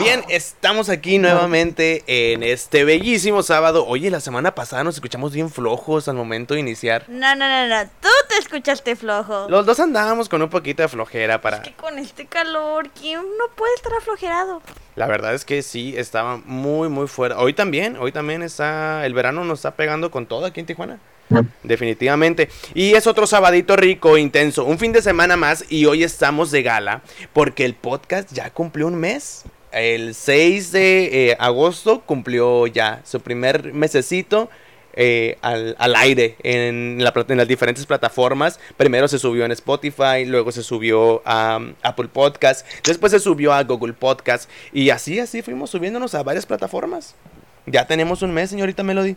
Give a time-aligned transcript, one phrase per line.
[0.00, 3.86] Bien, estamos aquí nuevamente en este bellísimo sábado.
[3.86, 7.04] Oye, la semana pasada nos escuchamos bien flojos al momento de iniciar.
[7.06, 7.90] No, no, no, no.
[8.00, 9.46] Tú te escuchaste flojo.
[9.50, 11.58] Los dos andábamos con un poquito de flojera para...
[11.58, 14.62] Es que con este calor, ¿quién no puede estar aflojerado?
[14.96, 17.38] La verdad es que sí, estaba muy, muy fuera.
[17.38, 19.04] Hoy también, hoy también está...
[19.04, 20.98] El verano nos está pegando con todo aquí en Tijuana.
[21.62, 22.48] Definitivamente.
[22.72, 24.64] Y es otro sabadito rico, intenso.
[24.64, 27.02] Un fin de semana más y hoy estamos de gala
[27.34, 29.44] porque el podcast ya cumplió un mes.
[29.72, 34.48] El 6 de eh, agosto cumplió ya su primer mesecito.
[34.92, 38.58] eh, al, al aire en, la las diferentes plataformas.
[38.76, 43.52] Primero se subió en Spotify, luego se subió a um, Apple Podcast, después se subió
[43.52, 47.14] a Google Podcast y así, así fuimos subiéndonos a varias plataformas.
[47.66, 49.16] Ya tenemos un mes, señorita Melody.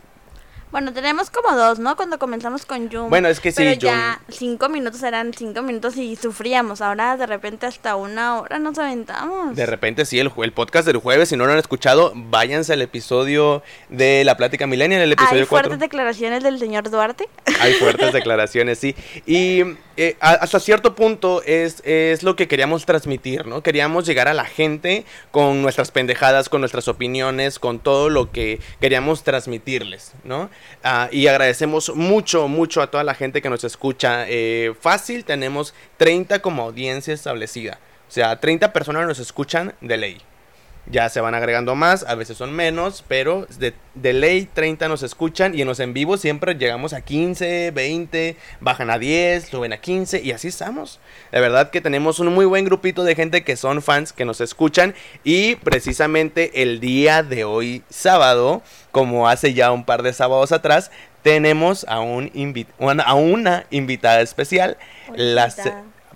[0.73, 1.95] Bueno, tenemos como dos, ¿no?
[1.95, 3.07] Cuando comenzamos con Jum.
[3.07, 6.81] Bueno, es que sí, Pero ya cinco minutos eran cinco minutos y sufríamos.
[6.81, 9.55] Ahora de repente hasta una hora nos aventamos.
[9.55, 12.81] De repente sí, el, el podcast del jueves, si no lo han escuchado, váyanse al
[12.81, 15.69] episodio de La Plática Millennial, el episodio Hay 4.
[15.69, 17.29] fuertes declaraciones del señor Duarte.
[17.59, 18.95] Hay fuertes declaraciones, sí.
[19.27, 19.61] Y
[19.95, 23.61] eh, hasta cierto punto es, es lo que queríamos transmitir, ¿no?
[23.61, 28.59] Queríamos llegar a la gente con nuestras pendejadas, con nuestras opiniones, con todo lo que
[28.81, 30.49] queríamos transmitirles, ¿no?
[30.83, 34.25] Ah, y agradecemos mucho, mucho a toda la gente que nos escucha.
[34.27, 37.79] Eh, fácil, tenemos 30 como audiencia establecida.
[38.07, 40.21] O sea, 30 personas nos escuchan de ley.
[40.85, 45.01] Ya se van agregando más, a veces son menos, pero de, de ley 30 nos
[45.01, 49.71] escuchan y en los en vivo siempre llegamos a 15, 20, bajan a 10, suben
[49.71, 50.99] a 15 y así estamos.
[51.31, 54.41] De verdad que tenemos un muy buen grupito de gente que son fans, que nos
[54.41, 60.51] escuchan y precisamente el día de hoy, sábado, como hace ya un par de sábados
[60.51, 62.67] atrás, tenemos a, un invi-
[63.05, 64.75] a una invitada especial.
[65.09, 65.45] Hoy La.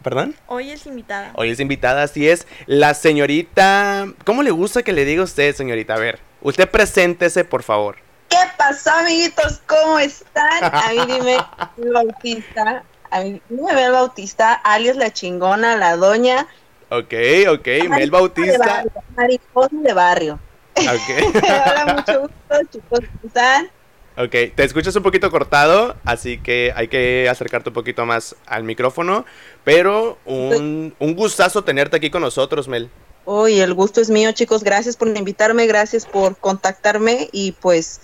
[0.04, 0.36] ¿Perdón?
[0.48, 1.32] Hoy es invitada.
[1.36, 4.08] Hoy es invitada, así es, la señorita...
[4.26, 5.96] ¿Cómo le gusta que le diga a usted, señorita?
[5.96, 7.98] A ver, usted preséntese, por favor.
[8.30, 9.62] ¿Qué pasó, amiguitos?
[9.66, 10.64] ¿Cómo están?
[10.64, 11.38] A mí dime
[11.78, 12.84] Mel Bautista.
[13.10, 16.48] A mí dime Mel Bautista, alias la chingona, la doña.
[16.90, 17.14] Ok,
[17.50, 18.52] ok, Mel Bautista.
[18.52, 20.40] De barrio, mariposa de barrio.
[20.76, 23.00] Ok, Hola, mucho gusto, chicos.
[23.00, 23.70] ¿Cómo están?
[24.18, 28.64] ok, te escuchas un poquito cortado, así que hay que acercarte un poquito más al
[28.64, 29.26] micrófono,
[29.68, 32.90] pero un, un gustazo tenerte aquí con nosotros, Mel.
[33.26, 34.64] Uy, el gusto es mío, chicos.
[34.64, 38.00] Gracias por invitarme, gracias por contactarme y pues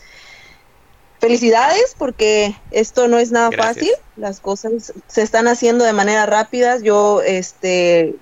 [1.22, 3.76] felicidades porque esto no es nada Gracias.
[3.76, 3.92] fácil.
[4.18, 6.80] Las cosas se están haciendo de manera rápida.
[6.82, 8.16] Yo, este,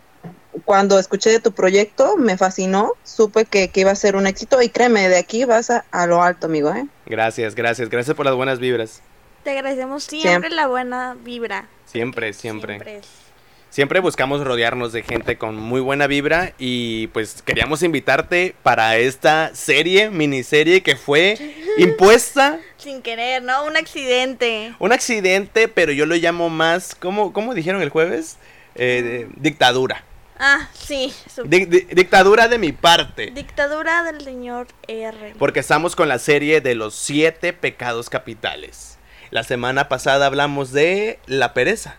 [0.64, 2.94] cuando escuché de tu proyecto, me fascinó.
[3.04, 6.06] Supe que, que iba a ser un éxito y créeme, de aquí vas a, a
[6.06, 6.86] lo alto, amigo, ¿eh?
[7.08, 9.02] Gracias, gracias, gracias por las buenas vibras.
[9.44, 10.50] Te agradecemos siempre, Siempre.
[10.52, 11.68] la buena vibra.
[11.88, 12.74] Siempre, siempre.
[12.76, 13.02] Siempre.
[13.72, 19.52] Siempre buscamos rodearnos de gente con muy buena vibra y pues queríamos invitarte para esta
[19.56, 21.38] serie, miniserie que fue
[21.78, 23.64] impuesta, Sin querer, ¿no?
[23.66, 24.74] Un accidente.
[24.78, 28.38] un accidente, pero yo lo llamo más, ¿cómo, cómo dijeron el jueves?
[28.76, 30.04] Eh, dictadura.
[30.38, 31.14] Ah, sí.
[31.34, 33.32] su- Di- di- dictadura de mi parte.
[33.32, 35.34] Dictadura del señor R.
[35.40, 38.98] Porque estamos con la serie de los siete pecados capitales.
[39.30, 41.98] La semana pasada hablamos de la pereza.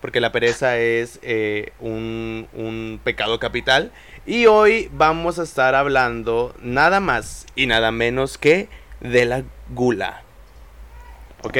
[0.00, 3.92] Porque la pereza es eh, un, un pecado capital.
[4.26, 8.68] Y hoy vamos a estar hablando nada más y nada menos que
[9.00, 10.22] de la gula.
[11.42, 11.56] ¿Ok?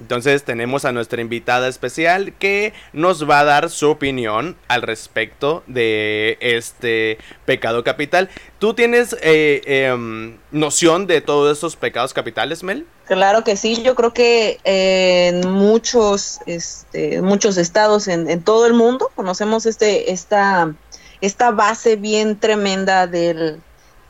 [0.00, 5.62] Entonces tenemos a nuestra invitada especial que nos va a dar su opinión al respecto
[5.66, 8.30] de este pecado capital.
[8.58, 12.86] ¿Tú tienes eh, em, noción de todos estos pecados capitales, Mel?
[13.04, 18.66] Claro que sí, yo creo que eh, en muchos, este, muchos estados en, en todo
[18.66, 20.72] el mundo conocemos este, esta,
[21.20, 23.60] esta base bien tremenda del,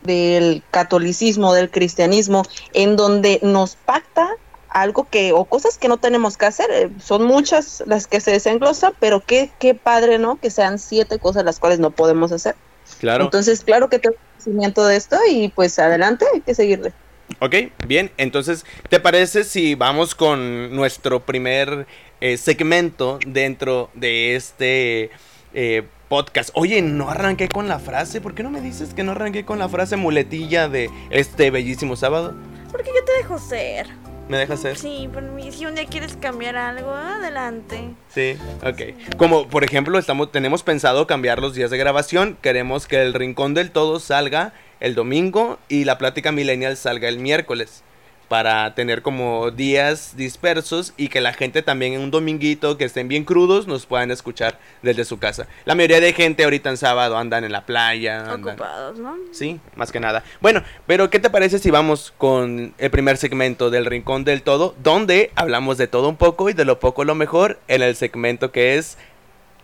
[0.03, 2.44] del catolicismo, del cristianismo,
[2.75, 4.29] en donde nos pacta
[4.70, 6.70] algo que, o cosas que no tenemos que hacer.
[6.70, 10.37] Eh, Son muchas las que se desenglosan, pero qué, qué padre, ¿no?
[10.37, 12.55] Que sean siete cosas las cuales no podemos hacer.
[12.99, 13.25] Claro.
[13.25, 16.93] Entonces, claro que tengo conocimiento de esto y pues adelante, hay que seguirle.
[17.38, 17.55] Ok,
[17.87, 18.11] bien.
[18.17, 21.87] Entonces, ¿te parece si vamos con nuestro primer
[22.20, 25.11] eh, segmento dentro de este
[25.55, 26.50] eh, podcast?
[26.55, 28.20] Oye, no arranqué con la frase.
[28.20, 31.96] ¿Por qué no me dices que no arranqué con la frase muletilla de este bellísimo
[31.96, 32.34] sábado?
[32.73, 33.87] Porque yo te dejo ser.
[34.31, 34.79] ¿Me dejas hacer?
[34.79, 37.81] Sí, por mí, si un día quieres cambiar algo, adelante.
[38.15, 39.17] Sí, ok.
[39.17, 42.38] Como por ejemplo, estamos, tenemos pensado cambiar los días de grabación.
[42.41, 47.19] Queremos que el Rincón del Todo salga el domingo y la Plática Millennial salga el
[47.19, 47.82] miércoles.
[48.31, 53.09] Para tener como días dispersos y que la gente también en un dominguito que estén
[53.09, 55.49] bien crudos nos puedan escuchar desde su casa.
[55.65, 58.21] La mayoría de gente ahorita en sábado andan en la playa.
[58.21, 58.55] Andan...
[58.55, 59.17] Ocupados, ¿no?
[59.32, 60.23] Sí, más que nada.
[60.41, 64.76] Bueno, pero ¿qué te parece si vamos con el primer segmento del Rincón del Todo,
[64.81, 68.53] donde hablamos de todo un poco y de lo poco lo mejor en el segmento
[68.53, 68.97] que es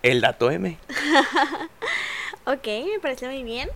[0.02, 0.76] el dato M?
[2.46, 3.68] ok, me parece muy bien.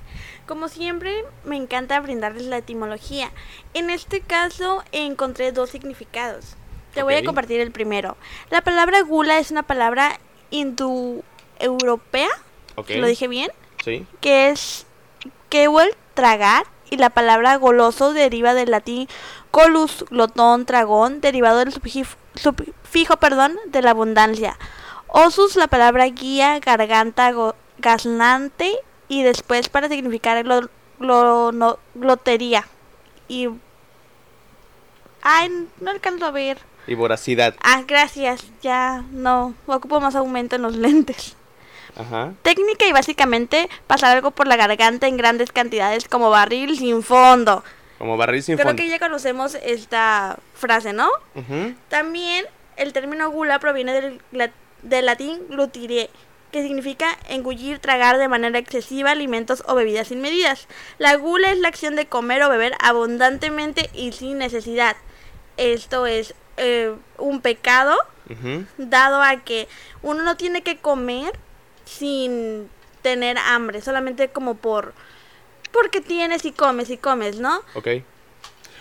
[0.46, 3.30] Como siempre, me encanta brindarles la etimología.
[3.74, 6.56] En este caso, encontré dos significados.
[6.94, 8.16] Te voy a compartir el primero.
[8.50, 10.18] La palabra gula es una palabra
[10.50, 12.28] indoeuropea,
[12.76, 12.90] Ok.
[12.96, 13.50] ¿lo dije bien?
[13.84, 14.06] Sí.
[14.20, 14.86] Que es
[15.48, 19.06] kewel, tragar, y la palabra goloso deriva del latín
[19.52, 24.58] colus, glotón, tragón, derivado del sufijo, sufijo, perdón, de la abundancia.
[25.06, 28.76] Osus, la palabra guía, garganta, go- gaznante,
[29.08, 32.66] y después para significar no- glotería.
[33.28, 33.48] Y...
[35.22, 36.58] Ay, no alcanzo a ver.
[36.86, 37.54] Y voracidad.
[37.62, 38.44] Ah, gracias.
[38.62, 41.36] Ya no ocupo más aumento en los lentes.
[41.96, 42.32] Ajá.
[42.42, 47.64] Técnica y básicamente pasar algo por la garganta en grandes cantidades como barril sin fondo.
[47.98, 48.80] Como barril sin Creo fondo.
[48.82, 51.08] que ya conocemos esta frase, ¿no?
[51.34, 51.74] Ujú.
[51.88, 54.20] También el término gula proviene del,
[54.82, 56.08] del latín glutire,
[56.50, 60.66] que significa engullir, tragar de manera excesiva alimentos o bebidas sin medidas.
[60.98, 64.96] La gula es la acción de comer o beber abundantemente y sin necesidad.
[65.56, 67.96] Esto es eh, un pecado
[68.78, 69.66] dado a que
[70.02, 71.32] uno no tiene que comer
[71.84, 72.68] sin
[73.02, 74.94] tener hambre, solamente como por
[75.72, 77.60] porque tienes y comes y comes, ¿no?
[77.74, 77.88] Ok.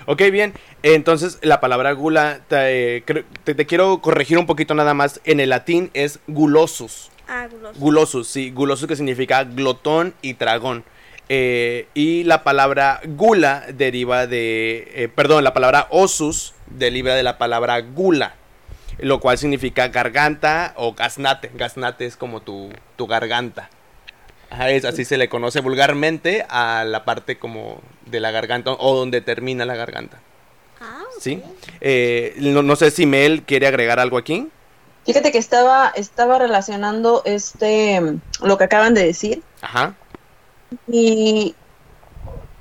[0.06, 0.54] Ok, bien.
[0.81, 3.04] Entonces, la palabra gula, te, eh,
[3.44, 5.19] te- te quiero corregir un poquito nada más.
[5.24, 7.09] En el latín es gulosus.
[7.30, 7.80] Ah, guloso.
[7.80, 8.50] Gulosus, sí.
[8.50, 10.84] Gulosus que significa glotón y tragón.
[11.30, 14.92] Eh, y la palabra gula deriva de...
[14.96, 18.34] eh, perdón, la palabra osus deriva de la palabra gula.
[18.98, 21.52] Lo cual significa garganta o gaznate.
[21.54, 23.70] Gaznate es como tu, tu garganta.
[24.50, 28.96] Ajá, es, así se le conoce vulgarmente a la parte como de la garganta o
[28.96, 30.20] donde termina la garganta.
[30.81, 31.44] Ah, ¿Sí?
[31.80, 34.48] Eh, no, no sé si Mel quiere agregar algo aquí.
[35.06, 38.01] Fíjate que estaba, estaba relacionando este
[38.42, 39.96] lo que acaban de decir Ajá.
[40.88, 41.56] y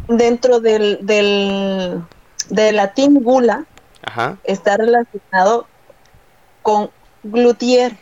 [0.08, 2.02] dentro del, del,
[2.48, 3.66] del latín gula
[4.02, 4.38] Ajá.
[4.44, 5.66] está relacionado
[6.62, 6.90] con
[7.22, 7.96] glutier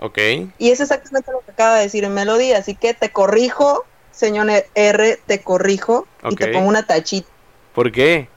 [0.00, 0.18] Ok.
[0.58, 4.48] y es exactamente lo que acaba de decir en melodía, así que te corrijo, señor
[4.74, 7.28] R, te corrijo y te pongo una tachita.
[7.74, 8.28] ¿Por qué?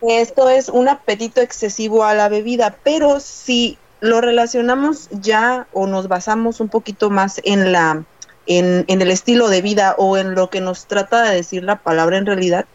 [0.00, 6.08] Esto es un apetito excesivo a la bebida, pero si lo relacionamos ya o nos
[6.08, 8.04] basamos un poquito más en la
[8.46, 11.76] en, en el estilo de vida o en lo que nos trata de decir la
[11.76, 12.66] palabra en realidad,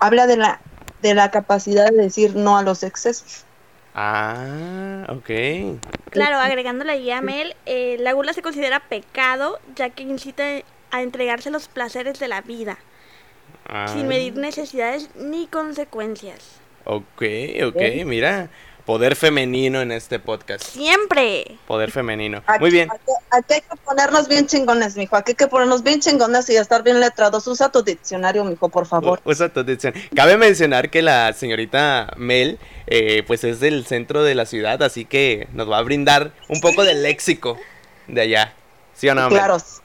[0.00, 0.60] habla de la
[1.00, 3.44] de la capacidad de decir no a los excesos.
[3.94, 5.30] Ah, ok.
[6.10, 10.42] Claro, agregando la guía Mel, eh, la gula se considera pecado ya que incita
[10.90, 12.76] a entregarse a los placeres de la vida,
[13.68, 16.60] Ah, sin medir necesidades ni consecuencias.
[16.84, 17.22] Ok,
[17.64, 18.50] ok, mira.
[18.86, 20.64] Poder femenino en este podcast.
[20.64, 21.56] Siempre.
[21.68, 22.42] Poder femenino.
[22.46, 22.88] Aquí, Muy bien.
[22.90, 25.14] Aquí, aquí hay que ponernos bien chingones, mijo.
[25.14, 27.46] Aquí hay que ponernos bien chingones y estar bien letrados.
[27.46, 29.20] Usa tu diccionario, mijo, por favor.
[29.24, 29.94] U- Usa tu atención.
[30.16, 32.58] Cabe mencionar que la señorita Mel,
[32.88, 36.60] eh, pues es del centro de la ciudad, así que nos va a brindar un
[36.60, 37.56] poco del léxico
[38.08, 38.52] de allá.
[38.94, 39.22] ¿Sí o no?
[39.28, 39.38] Mel?
[39.38, 39.80] Claros.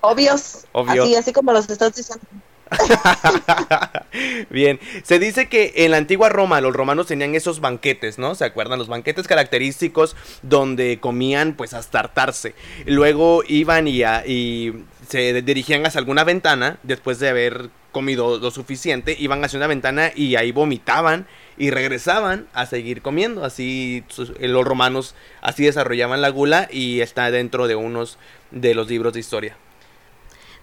[0.00, 0.64] Obvios.
[0.72, 1.04] Obvio.
[1.04, 2.24] Así, así como los estás diciendo.
[4.50, 8.34] Bien, se dice que en la antigua Roma los romanos tenían esos banquetes, ¿no?
[8.34, 8.78] ¿Se acuerdan?
[8.78, 12.54] Los banquetes característicos donde comían pues hasta hartarse.
[12.86, 18.50] Luego iban y, a- y se dirigían hacia alguna ventana después de haber comido lo
[18.52, 21.26] suficiente, iban hacia una ventana y ahí vomitaban
[21.58, 23.44] y regresaban a seguir comiendo.
[23.44, 24.04] Así
[24.40, 28.18] los romanos así desarrollaban la gula y está dentro de unos
[28.52, 29.56] de los libros de historia.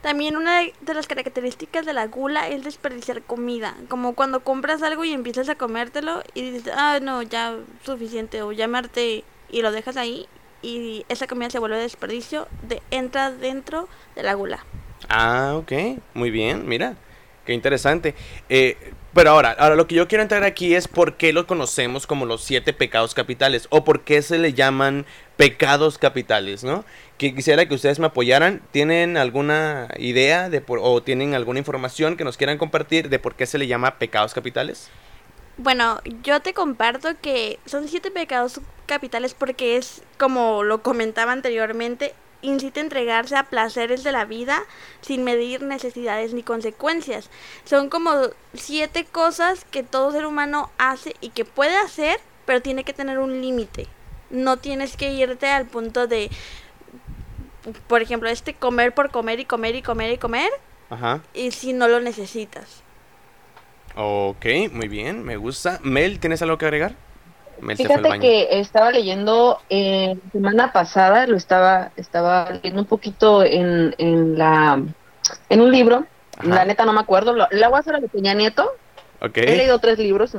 [0.01, 3.75] También una de las características de la gula es desperdiciar comida.
[3.89, 8.51] Como cuando compras algo y empiezas a comértelo y dices, ah, no, ya suficiente, o
[8.75, 10.27] harté", y lo dejas ahí
[10.61, 14.65] y esa comida se vuelve desperdicio, de, entra dentro de la gula.
[15.09, 15.71] Ah, ok,
[16.13, 16.95] muy bien, mira,
[17.47, 18.13] qué interesante.
[18.49, 18.77] Eh,
[19.15, 22.27] pero ahora, ahora lo que yo quiero entrar aquí es por qué lo conocemos como
[22.27, 26.85] los siete pecados capitales o por qué se le llaman pecados capitales, ¿no?
[27.17, 28.61] Que quisiera que ustedes me apoyaran.
[28.71, 33.33] ¿Tienen alguna idea de por, o tienen alguna información que nos quieran compartir de por
[33.33, 34.89] qué se le llama pecados capitales?
[35.57, 42.13] Bueno, yo te comparto que son siete pecados capitales porque es, como lo comentaba anteriormente,
[42.41, 44.63] incita a entregarse a placeres de la vida
[45.01, 47.29] sin medir necesidades ni consecuencias.
[47.65, 48.11] Son como
[48.53, 53.19] siete cosas que todo ser humano hace y que puede hacer, pero tiene que tener
[53.19, 53.87] un límite.
[54.29, 56.29] No tienes que irte al punto de,
[57.87, 60.49] por ejemplo, este comer por comer y comer y comer y comer,
[60.89, 61.21] Ajá.
[61.33, 62.83] y si no lo necesitas.
[63.95, 65.79] Ok, muy bien, me gusta.
[65.81, 66.95] Mel, ¿tienes algo que agregar?
[67.61, 73.95] Mel Fíjate que estaba leyendo eh, semana pasada, lo estaba, estaba leyendo un poquito en,
[73.97, 74.81] en la
[75.49, 76.05] en un libro,
[76.37, 76.47] Ajá.
[76.47, 78.71] la neta no me acuerdo, lo, la voy a hacer a Peña Nieto,
[79.21, 80.37] he leído tres libros,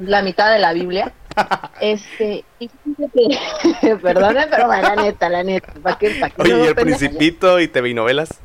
[0.00, 1.12] la mitad de la Biblia,
[1.80, 3.40] este, y fíjate
[3.80, 6.74] que, perdone, pero la neta, la neta, ¿para qué, qué Oye, ¿y el?
[6.74, 8.40] Principito y TV novelas?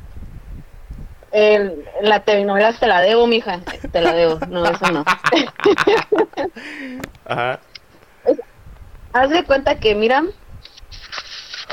[1.31, 3.59] El- la telenovela te la debo, mija,
[3.91, 5.03] te la debo, no, eso no.
[7.25, 7.59] Ajá.
[9.17, 10.23] Haz de cuenta que, mira,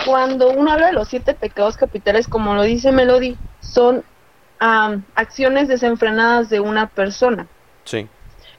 [0.06, 4.02] cuando uno habla de los siete pecados capitales, como lo dice Melody, son
[4.58, 7.48] acciones desenfrenadas de una persona.
[7.84, 8.08] Sí.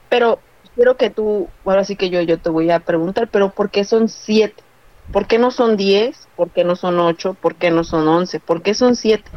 [0.08, 0.40] Pero
[0.76, 3.82] quiero que tú, ahora sí que yo, yo te voy a preguntar, pero ¿por qué
[3.82, 4.62] son siete?
[5.10, 6.28] ¿Por qué no son diez?
[6.36, 7.34] ¿Por qué no son ocho?
[7.34, 8.38] ¿Por qué no son once?
[8.38, 9.32] ¿Por qué son siete?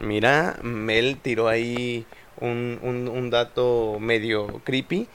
[0.00, 5.08] Mira, Mel tiró ahí un, un- un dato medio creepy.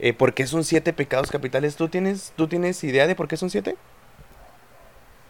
[0.00, 1.76] Eh, ¿Por qué son siete pecados capitales?
[1.76, 3.76] ¿Tú tienes, ¿Tú tienes idea de por qué son siete?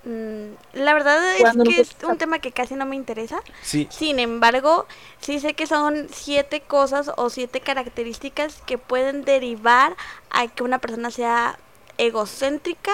[0.04, 3.40] Mm, la verdad es que es un tema que casi no me interesa.
[3.62, 3.88] Sí.
[3.90, 4.86] Sin embargo,
[5.20, 9.96] sí sé que son siete cosas o siete características que pueden derivar
[10.30, 11.58] a que una persona sea
[11.98, 12.92] egocéntrica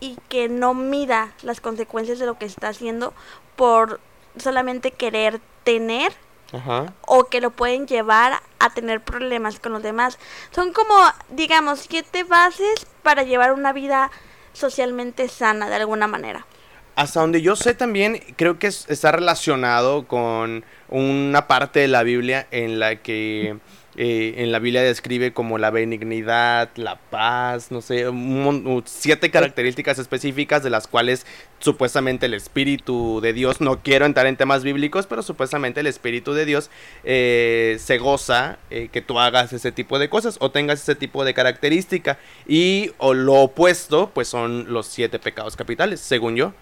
[0.00, 3.14] y que no mida las consecuencias de lo que está haciendo
[3.56, 4.00] por
[4.36, 6.12] solamente querer tener
[6.52, 6.92] Ajá.
[7.06, 10.18] o que lo pueden llevar a tener problemas con los demás.
[10.52, 10.94] Son como,
[11.30, 14.10] digamos, siete bases para llevar una vida
[14.52, 16.46] socialmente sana de alguna manera.
[16.96, 22.04] Hasta donde yo sé también, creo que es- está relacionado con una parte de la
[22.04, 23.56] Biblia en la que
[23.96, 29.98] eh, en la Biblia describe como la benignidad, la paz, no sé, un siete características
[29.98, 31.26] específicas de las cuales
[31.64, 36.34] supuestamente el Espíritu de Dios, no quiero entrar en temas bíblicos, pero supuestamente el Espíritu
[36.34, 36.70] de Dios
[37.04, 41.24] eh, se goza eh, que tú hagas ese tipo de cosas o tengas ese tipo
[41.24, 42.18] de característica.
[42.46, 46.52] Y o lo opuesto, pues son los siete pecados capitales, según yo.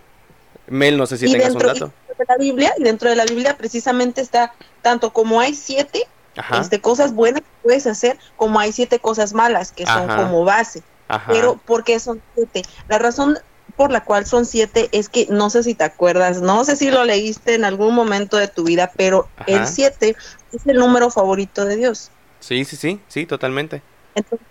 [0.69, 1.93] Mel, no sé si tengas un dato.
[2.09, 5.55] y dentro de la Biblia, y dentro de la Biblia precisamente está tanto como hay
[5.55, 10.11] siete Ajá, este, cosas buenas que puedes hacer, como hay siete cosas malas que son
[10.11, 10.25] Ajá.
[10.25, 10.83] como base.
[11.09, 11.33] ajá.
[11.33, 12.63] Pero, ¿por qué son siete?
[12.89, 13.39] La razón
[13.77, 16.91] por la cual son siete es que no sé si te acuerdas, no sé si
[16.91, 20.15] lo leíste en algún momento de tu vida, pero el siete
[20.53, 22.11] es el número favorito de Dios.
[22.41, 23.83] Sí, sí, sí, sí, totalmente.
[24.15, 24.47] Entonces,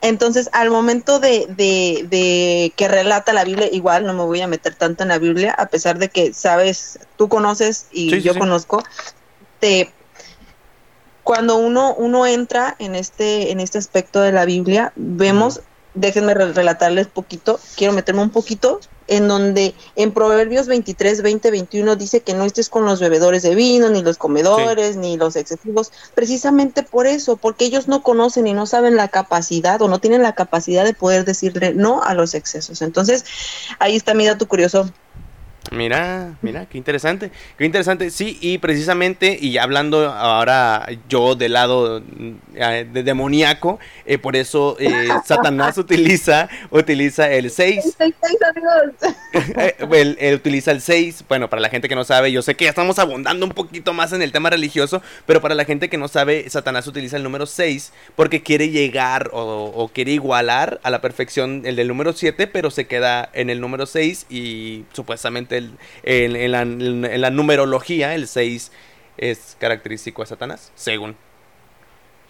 [0.00, 4.48] entonces, al momento de, de, de que relata la Biblia, igual no me voy a
[4.48, 8.22] meter tanto en la Biblia, a pesar de que sabes, tú conoces y Sí, sí,
[8.22, 8.40] yo sí.
[8.40, 8.82] conozco,
[9.60, 9.94] te,
[11.24, 15.60] cuando uno, uno entra en este, en este aspecto de la Biblia, vemos,
[15.94, 21.96] déjenme re- relatarles poquito, quiero meterme un poquito, en donde en Proverbios 23, 20, 21
[21.96, 25.92] dice que no estés con los bebedores de vino, ni los comedores, ni los excesivos,
[26.14, 30.22] precisamente por eso, porque ellos no conocen y no saben la capacidad o no tienen
[30.22, 32.80] la capacidad de poder decirle no a los excesos.
[32.80, 33.24] Entonces,
[33.80, 34.88] ahí está mi dato curioso.
[35.70, 38.10] Mira, mira, qué interesante, qué interesante.
[38.10, 42.02] Sí, y precisamente, y hablando ahora yo del lado
[42.54, 48.94] eh, de demoníaco, eh, por eso eh, Satanás utiliza, utiliza el 6, Seis, seis, amigos.
[49.56, 51.24] Eh, él, él utiliza el 6.
[51.28, 53.92] Bueno, para la gente que no sabe, yo sé que ya estamos abundando un poquito
[53.94, 57.22] más en el tema religioso, pero para la gente que no sabe, Satanás utiliza el
[57.22, 62.12] número 6 porque quiere llegar o, o quiere igualar a la perfección el del número
[62.12, 67.20] 7, pero se queda en el número 6 y supuestamente el- en, en la, en
[67.20, 68.72] la numerología el 6
[69.18, 71.16] es característico de Satanás, según.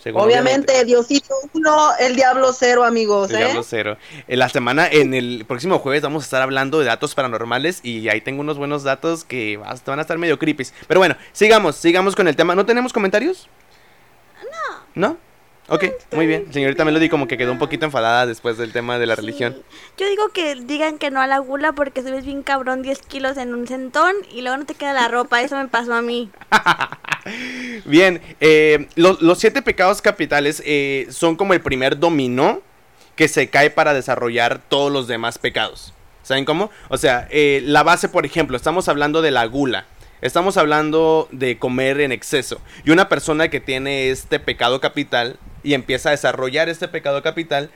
[0.03, 3.31] según Obviamente, Diosito uno, el diablo cero, amigos.
[3.31, 3.39] el ¿eh?
[3.45, 3.97] Diablo Cero.
[4.27, 8.09] En la semana, en el próximo jueves, vamos a estar hablando de datos paranormales y
[8.09, 10.67] ahí tengo unos buenos datos que van a estar medio creepy.
[10.89, 12.55] Pero bueno, sigamos, sigamos con el tema.
[12.57, 13.49] ¿No tenemos comentarios?
[14.43, 15.09] No.
[15.09, 15.17] ¿No?
[15.69, 16.53] Ok, muy bien.
[16.53, 19.57] Señorita Melody como que quedó un poquito enfadada después del tema de la religión.
[19.97, 23.37] Yo digo que digan que no a la gula porque subes bien cabrón 10 kilos
[23.39, 25.41] en un centón y luego no te queda la ropa.
[25.41, 26.31] Eso me pasó a mí.
[27.85, 32.61] Bien, eh, lo- los siete pecados capitales eh, son como el primer dominó
[33.15, 35.95] que se cae para desarrollar todos los demás pecados.
[36.23, 36.71] ¿Saben cómo?
[36.89, 39.87] O sea, eh, la base, por ejemplo, estamos hablando de la gula.
[40.21, 42.61] Estamos hablando de comer en exceso.
[42.85, 47.71] Y una persona que tiene este pecado capital y empieza a desarrollar este pecado capital,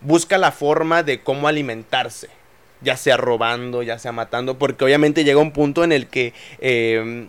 [0.00, 2.28] busca la forma de cómo alimentarse.
[2.84, 7.28] ya sea robando, ya sea matando, porque obviamente llega un punto en el que em,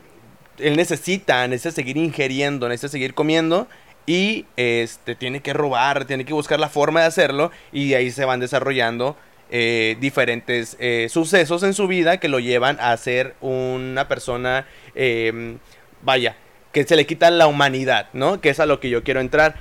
[0.57, 3.67] él necesita, necesita seguir ingiriendo, necesita seguir comiendo
[4.07, 8.25] y este tiene que robar, tiene que buscar la forma de hacerlo y ahí se
[8.25, 9.15] van desarrollando
[9.51, 14.65] eh, diferentes eh, sucesos en su vida que lo llevan a ser una persona,
[14.95, 15.59] em,
[16.01, 16.35] vaya,
[16.73, 18.41] que se le quita la humanidad, ¿no?
[18.41, 19.55] Que es a lo que yo quiero entrar.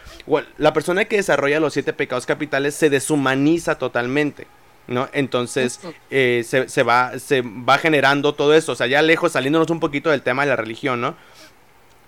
[0.58, 4.48] la persona que desarrolla los siete pecados capitales se deshumaniza totalmente.
[4.88, 5.08] ¿no?
[5.12, 5.78] Entonces
[6.10, 9.78] eh, se, se, va, se va generando todo eso, o sea, ya lejos, saliéndonos un
[9.78, 11.14] poquito del tema de la religión, ¿no?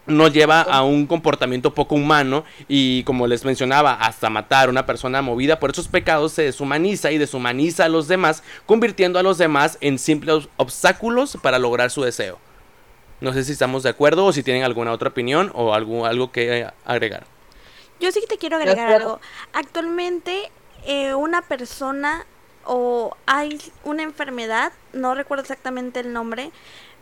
[0.07, 4.87] nos lleva a un comportamiento poco humano y como les mencionaba, hasta matar a una
[4.87, 9.39] persona movida por esos pecados se deshumaniza y deshumaniza a los demás, convirtiendo a los
[9.39, 12.39] demás en simples obstáculos para lograr su deseo.
[13.21, 16.33] No sé si estamos de acuerdo o si tienen alguna otra opinión o algo, algo
[16.33, 17.27] que agregar.
[18.01, 19.21] Yo sí que te quiero agregar algo.
[19.53, 20.51] Actualmente
[20.85, 22.27] eh, una persona
[22.65, 26.51] o hay una enfermedad, no recuerdo exactamente el nombre,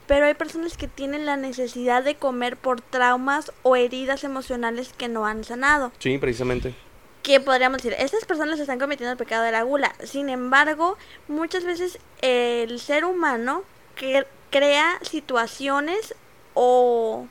[0.07, 5.09] pero hay personas que tienen la necesidad de comer por traumas o heridas emocionales que
[5.09, 5.93] no han sanado.
[5.99, 6.75] Sí, precisamente.
[7.23, 9.95] Que podríamos decir, estas personas están cometiendo el pecado de la gula.
[10.03, 13.63] Sin embargo, muchas veces el ser humano
[13.95, 16.15] que crea situaciones
[16.55, 17.27] o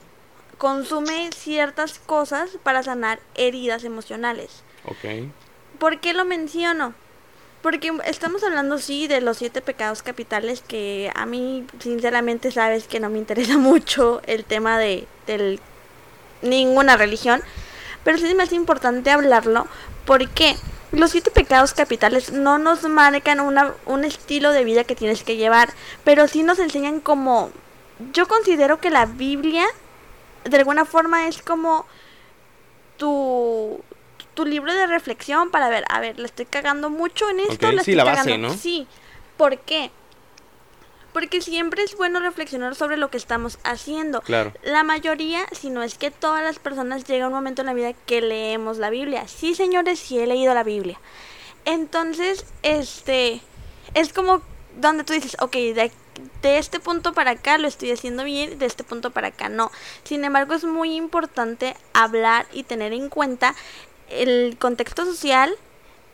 [0.57, 4.63] consume ciertas cosas para sanar heridas emocionales.
[4.85, 5.29] Ok.
[5.79, 6.93] ¿Por qué lo menciono?
[7.61, 12.99] Porque estamos hablando, sí, de los siete pecados capitales que a mí, sinceramente, sabes que
[12.99, 15.07] no me interesa mucho el tema de
[16.41, 17.41] ninguna religión.
[18.03, 19.67] Pero sí es más importante hablarlo
[20.05, 20.55] porque
[20.91, 25.38] los siete pecados capitales no nos marcan una, un estilo de vida que tienes que
[25.38, 27.51] llevar, pero sí nos enseñan como...
[28.13, 29.65] Yo considero que la Biblia,
[30.43, 31.86] de alguna forma, es como
[32.98, 33.79] tu,
[34.33, 37.93] tu libro de reflexión para ver, a ver, le estoy cagando mucho en esto, sí,
[37.93, 38.53] la base, ¿no?
[38.53, 38.88] Sí.
[39.38, 39.91] ¿Por qué?
[41.13, 44.22] Porque siempre es bueno reflexionar sobre lo que estamos haciendo.
[44.22, 44.53] Claro.
[44.63, 47.94] La mayoría, si no es que todas las personas llega un momento en la vida
[47.94, 49.27] que leemos la Biblia.
[49.27, 51.00] Sí, señores, sí he leído la Biblia.
[51.65, 53.41] Entonces, este
[53.93, 54.41] es como
[54.80, 55.91] donde tú dices, ok, de,
[56.41, 59.71] de este punto para acá lo estoy haciendo bien, de este punto para acá no.
[60.04, 63.56] Sin embargo, es muy importante hablar y tener en cuenta
[64.10, 65.54] el contexto social,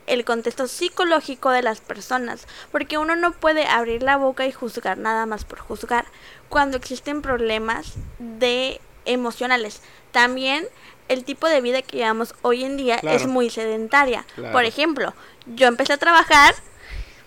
[0.08, 4.98] el contexto psicológico de las personas, porque uno no puede abrir la boca y juzgar
[4.98, 6.06] nada más por juzgar
[6.48, 9.80] cuando existen problemas de emocionales.
[10.12, 10.66] También
[11.08, 14.24] el tipo de vida que llevamos hoy en día es muy sedentaria.
[14.52, 15.14] Por ejemplo,
[15.46, 16.54] yo empecé a trabajar,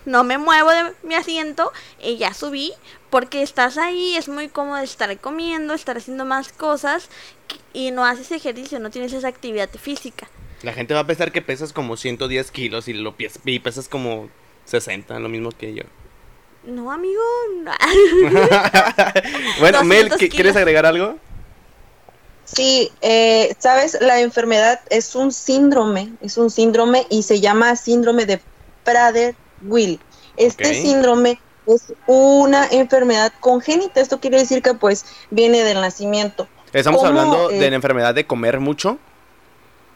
[0.06, 2.74] no me muevo de mi asiento y ya subí
[3.10, 7.10] porque estás ahí, es muy cómodo estar comiendo, estar haciendo más cosas
[7.74, 10.28] y no haces ejercicio, no tienes esa actividad física.
[10.64, 14.30] La gente va a pensar que pesas como 110 kilos y, lo y pesas como
[14.66, 15.84] 60, lo mismo que yo.
[16.64, 17.22] No, amigo.
[19.60, 21.18] bueno, Mel, ¿quieres agregar algo?
[22.46, 28.26] Sí, eh, sabes, la enfermedad es un síndrome, es un síndrome y se llama síndrome
[28.26, 28.42] de
[28.84, 30.00] Prader-Willi.
[30.38, 36.48] Este síndrome es una enfermedad congénita, esto quiere decir que pues viene del nacimiento.
[36.74, 38.98] Estamos hablando de la enfermedad de comer mucho.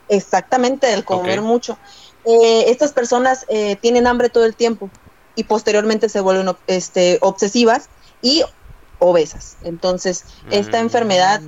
[0.09, 1.77] Exactamente, el comer mucho.
[2.25, 4.89] Eh, estas personas eh, tienen hambre todo el tiempo
[5.35, 7.89] y posteriormente se vuelven este, obsesivas
[8.21, 8.43] y
[8.99, 9.57] obesas.
[9.63, 11.41] Entonces, esta enfermedad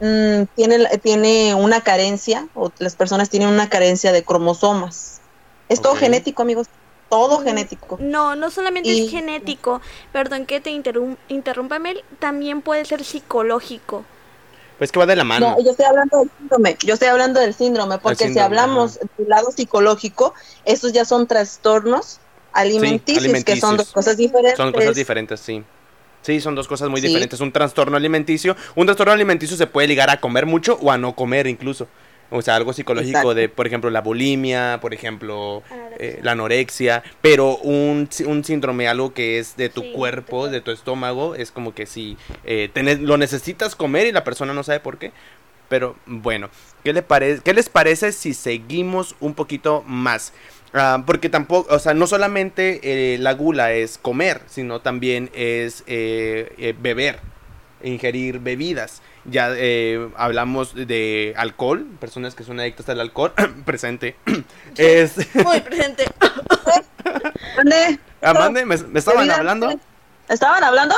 [0.00, 5.20] mm, tiene, tiene una carencia, o las personas tienen una carencia de cromosomas.
[5.68, 6.68] Es todo genético, amigos.
[7.08, 7.98] Todo genético.
[8.00, 9.82] No, no solamente es genético.
[10.12, 12.02] Perdón que te interrumpa, Mel.
[12.18, 14.04] También puede ser psicológico.
[14.78, 15.50] Pues que va de la mano.
[15.50, 19.28] No, yo estoy hablando del síndrome, yo estoy hablando del síndrome, porque si hablamos del
[19.28, 22.20] lado psicológico, esos ya son trastornos
[22.52, 24.56] alimenticios, que son dos cosas diferentes.
[24.56, 25.64] Son cosas diferentes, sí.
[26.22, 27.40] Sí, son dos cosas muy diferentes.
[27.40, 31.16] Un trastorno alimenticio, un trastorno alimenticio se puede ligar a comer mucho o a no
[31.16, 31.88] comer incluso.
[32.32, 35.62] O sea, algo psicológico de, por ejemplo, la bulimia, por ejemplo,
[35.98, 40.70] eh, la anorexia, pero un, un, síndrome, algo que es de tu cuerpo, de tu
[40.70, 44.98] estómago, es como que si eh, lo necesitas comer y la persona no sabe por
[44.98, 45.12] qué.
[45.68, 46.48] Pero bueno,
[46.84, 47.04] ¿qué, le
[47.44, 50.32] ¿qué les parece si seguimos un poquito más?
[50.72, 55.84] Ah, porque tampoco, o sea, no solamente eh, la gula es comer, sino también es
[55.86, 57.20] beber,
[57.82, 59.02] ingerir bebidas.
[59.24, 63.32] Ya eh, hablamos de alcohol, personas que son adictas al alcohol.
[63.64, 64.16] presente.
[64.76, 65.16] es...
[65.34, 66.04] Muy presente.
[67.56, 67.98] ¿Dónde?
[68.20, 69.78] Amande, ¿me, estaban hablando?
[70.28, 70.94] ¿Estaban hablando?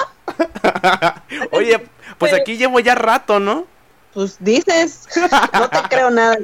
[1.51, 1.87] Oye,
[2.19, 3.67] pues aquí llevo ya rato, ¿no?
[4.13, 5.09] Pues dices,
[5.53, 6.37] no te creo nada.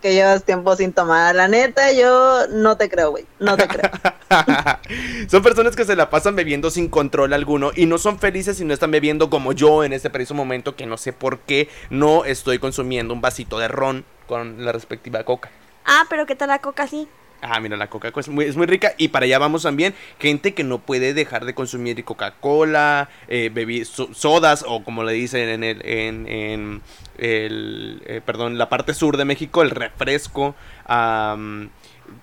[0.00, 1.34] Que llevas tiempo sin tomar.
[1.34, 3.26] La neta, yo no te creo, güey.
[3.38, 3.90] No te creo.
[5.28, 8.64] son personas que se la pasan bebiendo sin control alguno y no son felices si
[8.64, 12.24] no están bebiendo como yo en este preciso momento que no sé por qué no
[12.24, 15.50] estoy consumiendo un vasito de ron con la respectiva coca.
[15.84, 17.08] Ah, pero ¿qué tal la coca sí?
[17.40, 18.94] Ah, mira, la Coca-Cola es muy, es muy rica.
[18.96, 19.94] Y para allá vamos también.
[20.18, 25.62] Gente que no puede dejar de consumir Coca-Cola, eh, sodas, o como le dicen en
[25.62, 26.82] el, en, en
[27.16, 30.56] el eh, perdón, la parte sur de México, el refresco.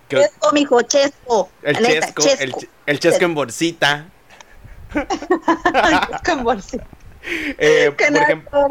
[0.09, 1.49] chesco, mijo, chesco.
[1.61, 2.23] El chesco,
[2.85, 4.05] El, chesco en bolsita.
[4.93, 6.87] chesco en bolsita.
[7.57, 8.67] Eh, por ejemplo.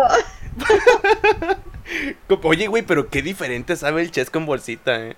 [2.42, 5.16] Oye, güey, pero qué diferente sabe el chesco en bolsita, eh.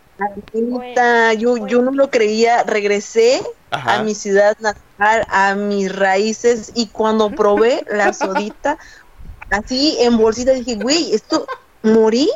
[1.38, 7.30] Yo, yo no lo creía, regresé a mi ciudad natal, a mis raíces, y cuando
[7.30, 8.78] probé la sodita,
[9.50, 11.46] así en bolsita, dije, güey, esto
[11.82, 12.28] morí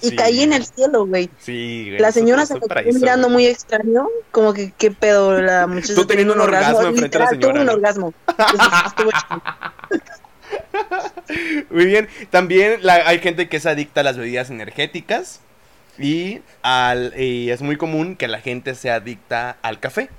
[0.00, 1.30] y caí en el cielo, güey.
[1.38, 5.94] Sí, La señora se quedó mirando muy extraño, como que qué pedo la muchacha.
[5.94, 7.52] Tú teniendo un orgasmo, enfrente de la señora.
[7.52, 8.14] Tuve un orgasmo.
[11.70, 12.08] Muy bien.
[12.30, 15.40] También hay gente que es adicta a las bebidas energéticas.
[15.98, 20.10] Y, al, es muy común que la gente sea adicta al café.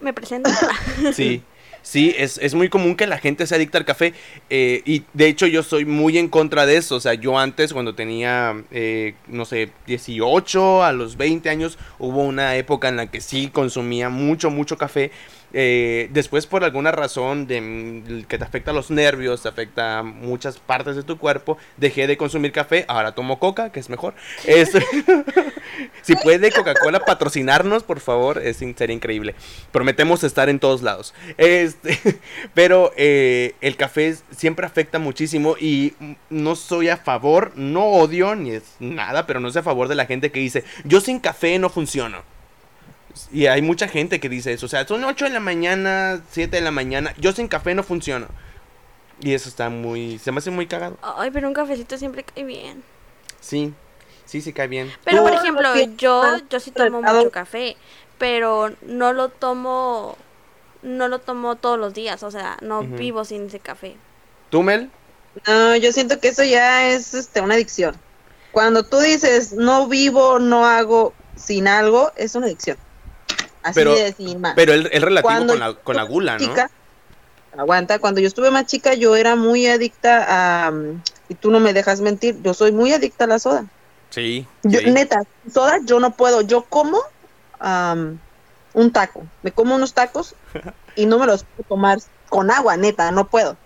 [0.00, 0.50] Me presento.
[1.12, 1.42] sí.
[1.82, 4.12] Sí, es, es, muy común que la gente se adicta al café
[4.50, 6.96] eh, y de hecho yo soy muy en contra de eso.
[6.96, 12.22] O sea, yo antes cuando tenía, eh, no sé, 18 a los 20 años, hubo
[12.22, 15.10] una época en la que sí consumía mucho, mucho café
[15.52, 20.96] eh, después por alguna razón de, que te afecta los nervios, te afecta muchas partes
[20.96, 24.14] de tu cuerpo, dejé de consumir café, ahora tomo coca, que es mejor.
[26.02, 29.34] si puede Coca-Cola patrocinarnos, por favor, es, sería increíble.
[29.72, 31.14] Prometemos estar en todos lados.
[31.36, 31.98] Este,
[32.54, 35.94] pero eh, el café siempre afecta muchísimo y
[36.28, 39.94] no soy a favor, no odio ni es nada, pero no soy a favor de
[39.94, 42.39] la gente que dice, yo sin café no funciono.
[43.32, 44.66] Y hay mucha gente que dice eso.
[44.66, 47.14] O sea, son 8 de la mañana, 7 de la mañana.
[47.18, 48.28] Yo sin café no funciono.
[49.20, 50.18] Y eso está muy.
[50.18, 50.98] Se me hace muy cagado.
[51.02, 52.82] Ay, pero un cafecito siempre cae bien.
[53.40, 53.74] Sí,
[54.24, 54.90] sí, sí cae bien.
[55.04, 57.76] Pero por ejemplo, yo, yo sí tomo mucho café.
[58.18, 60.16] Pero no lo tomo.
[60.82, 62.22] No lo tomo todos los días.
[62.22, 63.96] O sea, no vivo sin ese café.
[64.48, 64.90] ¿Tú, Mel?
[65.46, 67.94] No, yo siento que eso ya es este, una adicción.
[68.52, 72.76] Cuando tú dices no vivo, no hago sin algo, es una adicción
[73.74, 73.94] pero,
[74.56, 76.54] Pero el, relativo con la, con la gula, ¿no?
[77.56, 80.72] aguanta, cuando yo estuve más chica yo era muy adicta a,
[81.28, 83.66] y tú no me dejas mentir, yo soy muy adicta a la soda.
[84.10, 84.46] Sí.
[84.62, 86.98] Neta, soda yo no puedo, yo como
[88.72, 90.34] un taco, me como unos tacos
[90.96, 93.56] y no me los puedo tomar con agua, neta, no puedo.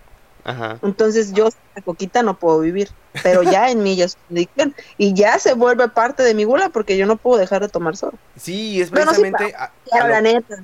[0.45, 0.77] Ajá.
[0.83, 2.89] Entonces yo la coquita no puedo vivir,
[3.23, 6.69] pero ya en mí ya es adicción y ya se vuelve parte de mi gula
[6.69, 8.13] porque yo no puedo dejar de tomar soda.
[8.37, 9.55] Sí, es precisamente...
[9.91, 10.63] la neta.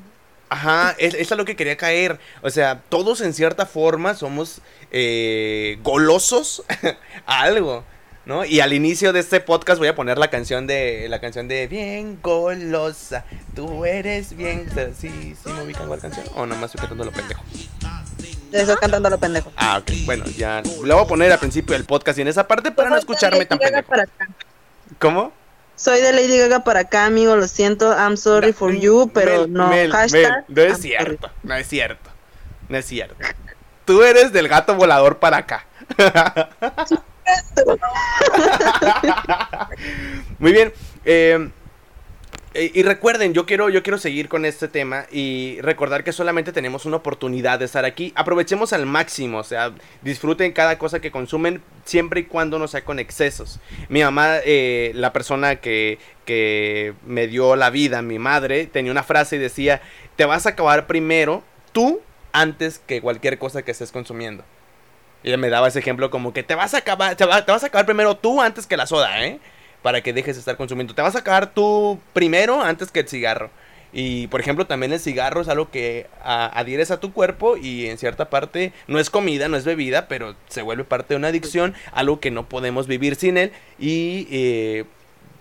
[0.50, 2.20] Ajá, es, es, a lo que quería caer.
[2.44, 6.64] O sea, todos en cierta forma somos eh, golosos
[7.26, 7.84] a algo.
[8.24, 8.46] ¿No?
[8.46, 11.68] Y al inicio de este podcast voy a poner la canción de la canción de
[11.68, 14.70] Bien golosa, tú eres bien.
[14.96, 16.28] ¿Sí, sí me ubican la canción?
[16.36, 17.42] O nada más estoy cantando lo pendejo.
[18.52, 19.52] Estoy cantando lo pendejo.
[19.56, 19.92] Ah, ok.
[20.06, 22.90] Bueno, ya lo voy a poner al principio del podcast y en esa parte para
[22.90, 23.92] no escucharme tan pendejo.
[25.00, 25.32] ¿Cómo?
[25.76, 27.36] Soy de Lady Gaga para acá, amigo.
[27.36, 27.92] Lo siento.
[27.92, 29.70] I'm sorry for you, pero no.
[29.92, 31.30] hashtag, no es cierto.
[31.44, 32.10] No es cierto.
[32.70, 33.16] No es cierto.
[33.86, 35.66] Tú eres del gato volador para acá.
[40.40, 40.74] Muy bien.
[41.06, 41.50] Eh,
[42.54, 46.86] y recuerden, yo quiero, yo quiero seguir con este tema y recordar que solamente tenemos
[46.86, 48.12] una oportunidad de estar aquí.
[48.16, 52.84] Aprovechemos al máximo, o sea, disfruten cada cosa que consumen siempre y cuando no sea
[52.84, 53.60] con excesos.
[53.88, 59.04] Mi mamá, eh, la persona que, que me dio la vida, mi madre, tenía una
[59.04, 59.82] frase y decía,
[60.18, 62.02] te vas a acabar primero tú
[62.34, 64.44] antes que cualquier cosa que estés consumiendo.
[65.24, 67.68] Y ella me daba ese ejemplo como que te vas a acabar, te, vas a
[67.68, 69.40] acabar primero tú antes que la soda, ¿eh?
[69.82, 70.94] Para que dejes de estar consumiendo.
[70.94, 73.50] Te vas a acabar tú primero antes que el cigarro.
[73.94, 77.98] Y por ejemplo, también el cigarro es algo que adhieres a tu cuerpo y en
[77.98, 81.74] cierta parte no es comida, no es bebida, pero se vuelve parte de una adicción,
[81.92, 83.52] algo que no podemos vivir sin él.
[83.80, 84.86] Y eh,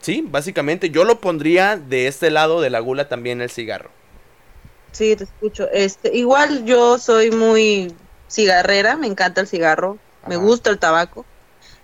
[0.01, 3.91] sí, básicamente yo lo pondría de este lado de la gula también el cigarro.
[4.91, 5.69] Sí, te escucho.
[5.73, 7.95] Este, igual yo soy muy
[8.29, 11.25] cigarrera, me encanta el cigarro, me gusta el tabaco.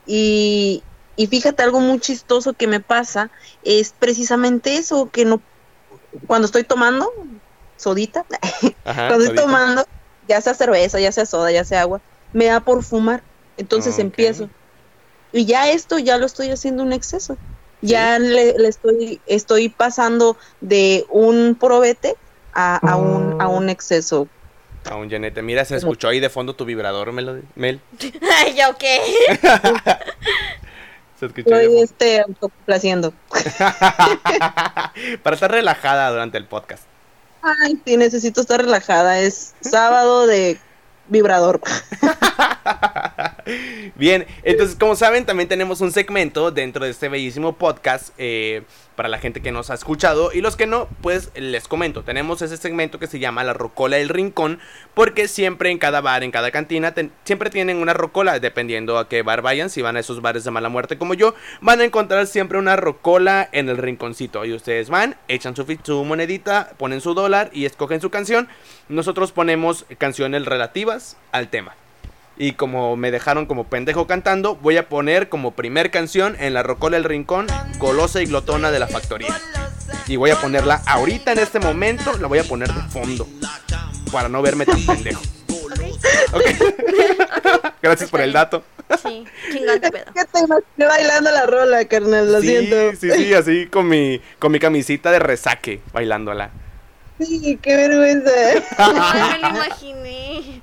[0.05, 0.83] Y,
[1.17, 3.31] y fíjate, algo muy chistoso que me pasa
[3.65, 5.41] es precisamente eso, que no,
[6.27, 7.11] cuando estoy tomando,
[7.77, 8.25] sodita,
[8.85, 9.87] cuando estoy tomando,
[10.29, 12.01] ya sea cerveza, ya sea soda, ya sea agua,
[12.33, 13.23] me da por fumar.
[13.57, 14.51] Entonces empiezo.
[15.33, 17.37] y ya esto ya lo estoy haciendo un exceso.
[17.83, 22.17] Ya le, le estoy, estoy pasando de un probete
[22.53, 24.29] a, a, un, a un exceso.
[24.91, 25.43] A un Janete.
[25.43, 27.45] Mira, se escuchó ahí de fondo tu vibrador, Mel.
[27.55, 27.81] Mel.
[28.39, 28.99] Ay, ¿yo qué?
[31.19, 33.13] Se escuchó Estoy este, autocomplaciendo.
[35.23, 36.85] Para estar relajada durante el podcast.
[37.43, 39.21] Ay, sí, necesito estar relajada.
[39.21, 40.59] Es sábado de
[41.09, 41.61] vibrador.
[43.95, 48.63] Bien, entonces como saben también tenemos un segmento dentro de este bellísimo podcast eh,
[48.97, 52.43] para la gente que nos ha escuchado y los que no, pues les comento, tenemos
[52.43, 54.59] ese segmento que se llama la rocola del rincón
[54.95, 56.93] porque siempre en cada bar, en cada cantina,
[57.25, 60.51] siempre tienen una rocola, dependiendo a qué bar vayan, si van a esos bares de
[60.51, 64.45] mala muerte como yo, van a encontrar siempre una rocola en el rinconcito.
[64.45, 68.49] Y ustedes van, echan su, su monedita, ponen su dólar y escogen su canción,
[68.89, 71.77] nosotros ponemos canciones relativas al tema.
[72.38, 76.62] Y como me dejaron como pendejo cantando, voy a poner como primer canción en la
[76.62, 77.46] Rocola del Rincón,
[77.79, 79.40] Golosa y Glotona de la Factoría.
[80.07, 83.27] Y voy a ponerla ahorita en este momento, la voy a poner de fondo.
[84.12, 85.22] Para no verme tan pendejo.
[86.33, 86.42] Ok.
[87.83, 88.62] Gracias por el dato.
[89.03, 90.05] Sí, chingón de pedo.
[90.14, 92.33] ¿Qué te imaginé bailando la rola, carnal?
[92.33, 92.77] Lo sí, siento.
[93.01, 96.51] sí, sí, así con mi, con mi camisita de resaque, bailándola.
[97.18, 98.31] Sí, qué vergüenza.
[98.79, 100.62] Ay, me lo imaginé.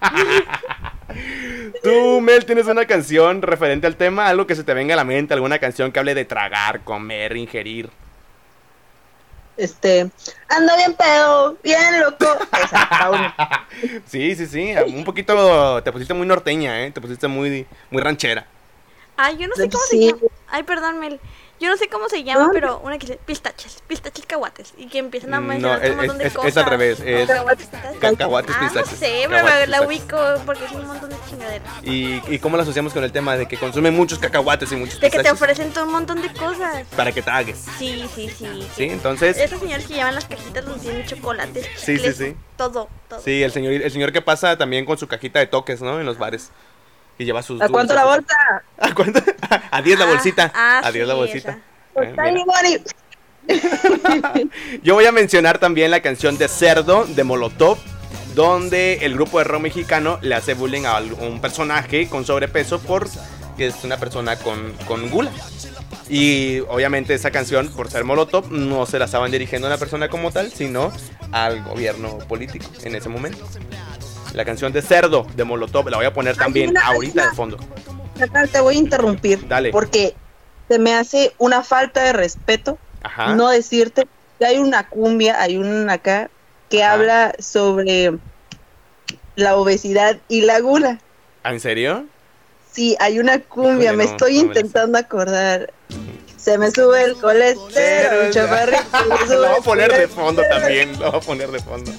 [1.84, 5.04] Tú, Mel, tienes una canción referente al tema, algo que se te venga a la
[5.04, 7.90] mente, alguna canción que hable de tragar, comer, ingerir.
[9.56, 10.10] Este,
[10.50, 12.26] ando bien pedo, bien loco.
[12.64, 12.90] Esa.
[14.06, 16.92] Sí, sí, sí, un poquito te pusiste muy norteña, ¿eh?
[16.92, 18.46] Te pusiste muy, muy ranchera.
[19.18, 20.00] Ay, yo no sé cómo Sí.
[20.00, 20.22] se llama.
[20.48, 21.20] Ay, perdón, Mel.
[21.64, 24.74] Yo no sé cómo se llama, pero una que dice pistaches, pistaches caguates.
[24.78, 26.50] Y que empiezan a mencionar no, un montón de es- cosas.
[26.52, 27.68] es al revés, es Cacahuates,
[28.02, 30.04] cacahuates, ah, pistaches, No sé, pero cacahuates, la pistaches.
[30.04, 31.68] ubico porque es un montón de chingaderas.
[31.84, 35.00] ¿Y, ¿Y cómo lo asociamos con el tema de que consume muchos cacahuates y muchos
[35.00, 36.86] De que te ofrecen todo un montón de cosas.
[36.98, 37.64] para que tragues?
[37.80, 38.68] Sí, sí, sí.
[38.76, 42.36] Sí, entonces, Esos señores que llevan las cajitas donde tienen chocolates, Sí, sí, sí.
[42.58, 43.22] todo, todo.
[43.22, 45.98] sí, el señor, el señor que pasa también con su cajita de toques, ¿no?
[46.02, 46.52] En los bares.
[47.18, 47.96] Y lleva sus ¿A cuánto dulces.
[47.96, 48.64] la bolsa?
[48.80, 49.22] ¿A cuánto?
[49.72, 50.52] A 10 la Ah, bolsita.
[50.56, 51.60] ah, a 10 la bolsita.
[51.94, 52.34] Pues Eh, está mira.
[52.34, 52.82] bien, Bonnie.
[54.84, 57.78] Yo voy a mencionar también la canción de Cerdo de Molotov,
[58.36, 63.08] donde el grupo de rock mexicano le hace bullying a un personaje con sobrepeso por
[63.58, 65.32] que es una persona con, con gula.
[66.10, 70.10] Y obviamente esa canción, por ser Molotov, no se la estaban dirigiendo a una persona
[70.10, 70.92] como tal, sino
[71.32, 73.46] al gobierno político en ese momento.
[74.34, 77.36] La canción de Cerdo de Molotov la voy a poner también una- ahorita una- de
[77.36, 77.58] fondo.
[78.52, 79.48] Te voy a interrumpir.
[79.48, 79.72] Dale.
[79.72, 80.16] Porque
[80.68, 83.36] se me hace una falta de respeto Ajá.
[83.36, 84.08] no decirte
[84.40, 86.30] que hay una cumbia, hay una acá
[86.70, 86.94] que Ajá.
[86.94, 88.14] habla sobre
[89.36, 91.00] la obesidad y la gula.
[91.44, 92.06] ¿Ah, ¿En serio?
[92.72, 95.72] Sí, hay una cumbia, me no, estoy no me intentando acordar.
[96.44, 98.84] Se me sube el colesterol, chaparrito.
[99.30, 100.92] Lo voy a poner de fondo también.
[101.00, 101.92] Lo voy a poner de fondo.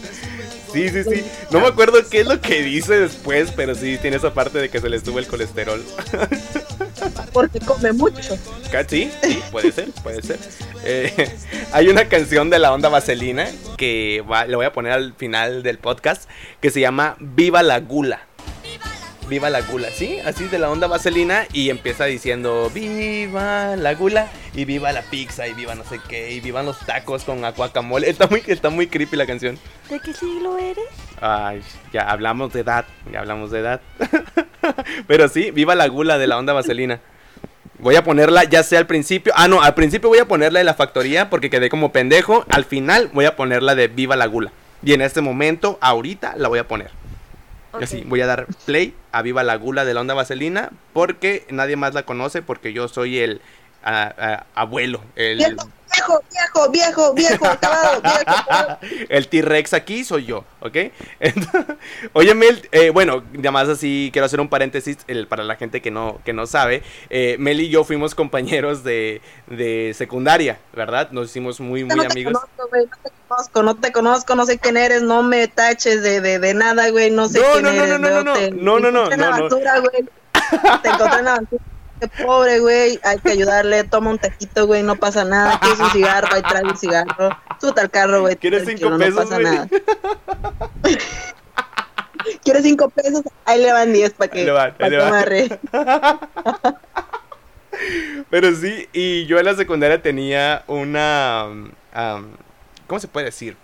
[0.71, 1.25] Sí, sí, sí.
[1.51, 4.69] No me acuerdo qué es lo que dice después, pero sí tiene esa parte de
[4.69, 5.83] que se le sube el colesterol.
[7.33, 8.37] Porque come mucho.
[8.89, 9.11] Sí,
[9.51, 10.39] puede ser, puede ser.
[10.85, 11.31] Eh,
[11.73, 15.63] hay una canción de la onda vaselina que va, le voy a poner al final
[15.63, 16.29] del podcast
[16.61, 18.27] que se llama Viva la Gula.
[19.29, 24.29] Viva la gula, sí, así de la onda vaselina y empieza diciendo viva la gula
[24.55, 28.11] y viva la pizza y viva no sé qué y vivan los tacos con guacamole.
[28.11, 29.59] Está muy, está muy creepy la canción.
[29.89, 30.85] ¿De qué siglo eres?
[31.23, 33.81] Ay, ya hablamos de edad, ya hablamos de edad.
[35.07, 37.01] Pero sí, viva la gula de la onda vaselina.
[37.79, 39.33] Voy a ponerla ya sea al principio.
[39.37, 42.45] Ah, no, al principio voy a ponerla de la factoría porque quedé como pendejo.
[42.51, 44.53] Al final voy a ponerla de viva la gula.
[44.83, 46.91] Y en este momento, ahorita, la voy a poner.
[47.75, 47.81] Ok.
[47.81, 51.45] Y así, voy a dar play a Viva la Gula de la Onda Vaselina porque
[51.51, 53.41] nadie más la conoce porque yo soy el
[54.55, 58.79] abuelo, el, Viejo, viejo, viejo, viejo, viejo, acabado, viejo, acabado.
[59.09, 60.77] el T-Rex aquí soy yo, ¿ok?
[61.21, 61.77] Entonces,
[62.15, 65.83] Oye, Mel, eh, bueno, nada más así quiero hacer un paréntesis el- para la gente
[65.83, 66.83] que no, que no sabe.
[67.11, 71.11] Eh, Mel y yo fuimos compañeros de, de secundaria, ¿verdad?
[71.13, 72.33] Nos hicimos muy, muy no te amigos.
[72.33, 76.03] conozco, güey, no te conozco, no te conozco, no sé quién eres, no me taches
[76.03, 78.01] de, de, de nada, güey, no sé No, quién no, no, eres.
[78.01, 79.35] no, no, no, te- no, no, no, te encontré en no, no.
[79.37, 80.05] aventura, güey.
[80.83, 81.63] Te encontré en la aventura.
[82.01, 85.91] Qué pobre, güey, hay que ayudarle, toma un taquito, güey, no pasa nada, quieres un
[85.91, 89.69] cigarro, ahí trae un cigarro, súbete al carro, güey, ¿Quieres cinco pesos, no pasa nada.
[92.43, 93.23] ¿Quieres cinco pesos?
[93.45, 95.61] Ahí le van diez para que, ahí pa' le que amarre.
[98.31, 101.45] Pero sí, y yo en la secundaria tenía una...
[101.47, 101.69] um,
[102.87, 103.57] ¿Cómo se puede decir?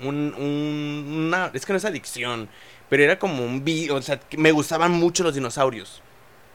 [0.00, 1.50] Un, un- una...
[1.54, 2.48] Es que no es adicción,
[2.88, 3.88] pero era como un vi...
[3.90, 6.02] O sea, me gustaban mucho los dinosaurios.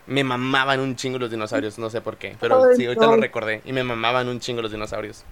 [0.07, 3.15] Me mamaban un chingo los dinosaurios, no sé por qué, pero Ay, sí, ahorita no.
[3.15, 3.61] lo recordé.
[3.65, 5.23] Y me mamaban un chingo los dinosaurios.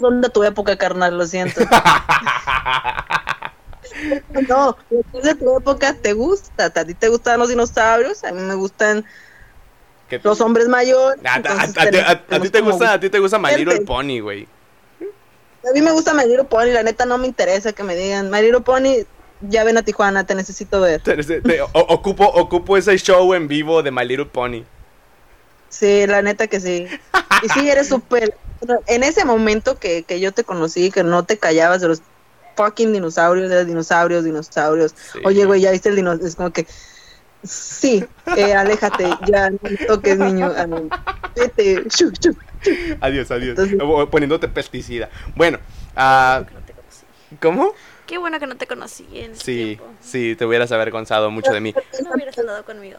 [0.00, 1.60] Son de tu época, carnal, lo siento.
[4.48, 4.76] No,
[5.14, 6.66] es de tu época te gusta.
[6.66, 9.04] A ti te gustan los dinosaurios, a mí me gustan
[10.08, 11.20] ¿Qué- los hombres mayores.
[11.24, 13.80] A, a- ti te gusta, a ti te gusta My Little.
[13.82, 14.48] Pony, güey.
[15.68, 18.30] A mí me gusta My Little Pony, la neta no me interesa que me digan
[18.30, 19.04] My Little Pony,
[19.42, 21.00] ya ven a Tijuana, te necesito ver.
[21.02, 24.64] Te- te- o- ocupo, ocupo ese show en vivo de My Little Pony.
[25.68, 26.86] Sí, la neta que sí.
[27.42, 28.36] Y sí, eres súper...
[28.86, 32.02] En ese momento que, que yo te conocí, que no te callabas de los
[32.56, 34.94] fucking dinosaurios, de los dinosaurios, dinosaurios.
[35.12, 35.20] Sí.
[35.24, 36.28] Oye, güey, ya viste el dinosaurio.
[36.28, 36.66] Es como que...
[37.42, 38.04] Sí,
[38.36, 40.52] eh, aléjate, ya no me toques, niño.
[40.56, 40.66] Ah.
[41.34, 41.82] Vete.
[41.88, 42.36] Shu, shu.
[43.00, 43.58] Adiós, adiós.
[43.58, 45.08] Entonces- O- Poniéndote pesticida.
[45.34, 45.58] Bueno,
[45.96, 47.04] ah, Que no te conocí.
[47.40, 47.74] ¿cómo?
[48.06, 49.84] Qué bueno que no te conocí en ese Sí, tiempo.
[50.00, 51.74] sí, te hubieras avergonzado mucho de mí.
[52.04, 52.98] No hubieras andado conmigo.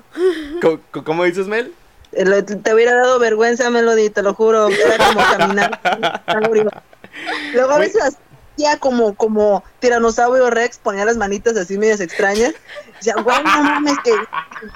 [0.62, 1.74] ¿Cómo, cómo dices, Mel?
[2.14, 4.68] Eh, Te hubiera dado vergüenza, Melody, te lo juro.
[4.70, 5.80] Era como caminar.
[7.54, 8.18] Luego a veces
[8.54, 12.54] hacía como, como tiranosaurio Rex, ponía las manitas así medias extrañas.
[12.98, 14.12] Decía, güey, no mames, que,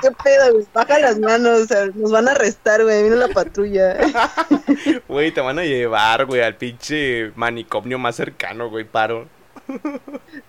[0.02, 3.30] qué pedo, güey, baja las manos, o sea, nos van a arrestar, güey, vino la
[3.30, 3.98] patrulla.
[5.08, 9.28] Güey, te van a llevar, güey, al pinche manicomio más cercano, güey, paro.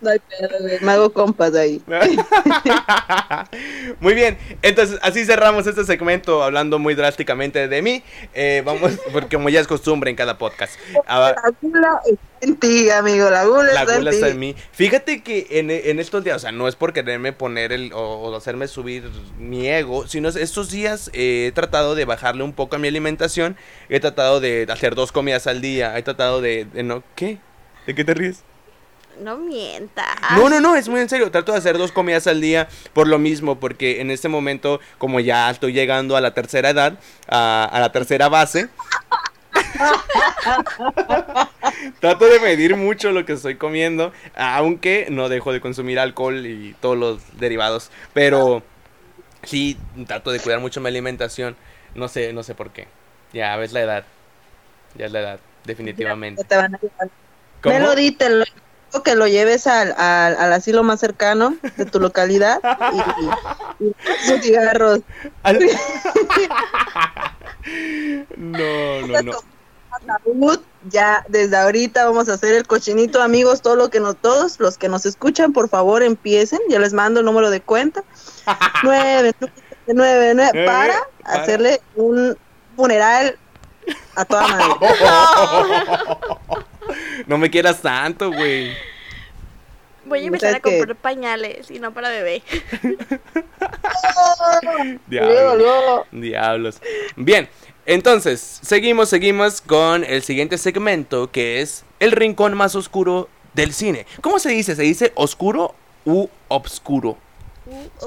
[0.01, 1.81] No hay pedo, güey, me hago compas ahí.
[3.99, 8.03] muy bien, entonces así cerramos este segmento hablando muy drásticamente de mí.
[8.33, 10.73] Eh, vamos, porque como ya es costumbre en cada podcast.
[11.07, 14.39] Ah, La gula está en ti, amigo, la gula, la está, gula en está en
[14.39, 14.55] mí.
[14.71, 17.99] Fíjate que en, en estos días, o sea, no es por quererme poner el o,
[17.99, 22.75] o hacerme subir mi ego, sino estos días eh, he tratado de bajarle un poco
[22.75, 23.57] a mi alimentación.
[23.89, 25.97] He tratado de hacer dos comidas al día.
[25.97, 27.39] He tratado de, de no, ¿qué?
[27.85, 28.43] ¿De qué te ríes?
[29.19, 30.05] No mientas.
[30.35, 31.29] No, no, no, es muy en serio.
[31.29, 35.19] Trato de hacer dos comidas al día por lo mismo, porque en este momento, como
[35.19, 38.69] ya estoy llegando a la tercera edad, a, a la tercera base,
[41.99, 46.75] trato de medir mucho lo que estoy comiendo, aunque no dejo de consumir alcohol y
[46.79, 47.91] todos los derivados.
[48.13, 48.63] Pero
[49.43, 49.77] sí,
[50.07, 51.55] trato de cuidar mucho mi alimentación.
[51.95, 52.87] No sé, no sé por qué.
[53.33, 54.03] Ya ves la edad.
[54.95, 56.41] Ya es la edad, definitivamente.
[56.43, 57.09] Ya te van a llevar.
[57.61, 57.75] ¿Cómo?
[57.75, 58.68] Melody, te lo digo
[59.03, 62.59] que lo lleves al, al, al asilo más cercano de tu localidad
[63.79, 63.93] y, y
[64.25, 64.99] sus cigarros.
[65.43, 65.59] Al-
[68.37, 69.31] no, no, no.
[70.89, 74.77] Ya desde ahorita vamos a hacer el cochinito, amigos, todo lo que no, todos los
[74.77, 78.03] que nos escuchan, por favor empiecen, yo les mando el número de cuenta,
[78.83, 79.53] nueve, nueve,
[79.87, 81.41] nueve, nueve, Nueve, para para.
[81.43, 82.37] hacerle un
[82.75, 83.37] funeral
[84.15, 84.73] a toda madre.
[87.29, 88.71] No me quieras tanto, güey.
[90.03, 92.41] Voy a empezar a comprar pañales y no para bebé.
[95.05, 96.07] Diablos.
[96.11, 96.81] Diablos.
[97.15, 97.47] Bien,
[97.85, 104.07] entonces, seguimos, seguimos con el siguiente segmento que es el rincón más oscuro del cine.
[104.21, 104.75] ¿Cómo se dice?
[104.75, 107.15] ¿Se dice oscuro u obscuro?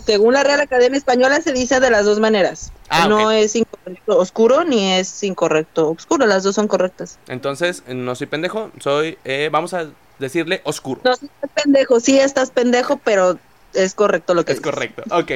[0.05, 2.73] Según la Real Academia Española se dice de las dos maneras.
[2.89, 7.19] Ah, no es incorrecto oscuro ni es incorrecto oscuro, las dos son correctas.
[7.29, 11.01] Entonces, no soy pendejo, soy, eh, vamos a decirle oscuro.
[11.05, 13.39] No, sí estás pendejo, sí estás pendejo, pero
[13.75, 14.63] es correcto lo que Es dices.
[14.63, 15.31] correcto, ok.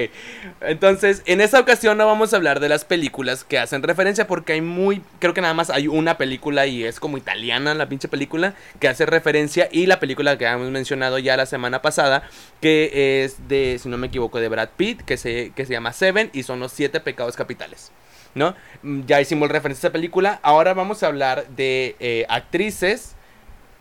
[0.60, 4.52] Entonces, en esta ocasión no vamos a hablar de las películas que hacen referencia porque
[4.54, 8.08] hay muy, creo que nada más hay una película y es como italiana la pinche
[8.08, 12.28] película que hace referencia y la película que hemos mencionado ya la semana pasada
[12.60, 15.92] que es de, si no me equivoco, de Brad Pitt que se, que se llama
[15.92, 17.92] Seven y son los siete pecados capitales.
[18.34, 18.54] ¿No?
[18.82, 20.40] Mm, Ya hicimos referencia a esa película.
[20.42, 23.14] Ahora vamos a hablar de eh, actrices,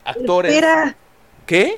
[0.05, 0.53] actores.
[0.53, 0.95] Espera,
[1.45, 1.77] ¿Qué?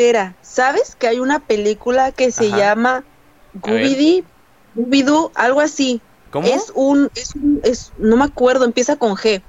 [0.00, 0.38] Espera.
[0.40, 2.56] ¿Sabes que hay una película que se Ajá.
[2.58, 3.06] llama.
[3.52, 4.28] Gubidi,
[4.74, 6.04] Gubidu, algo así?
[6.30, 6.48] ¿Cómo?
[6.48, 9.44] Es un, es un, es, no me acuerdo, empieza con G.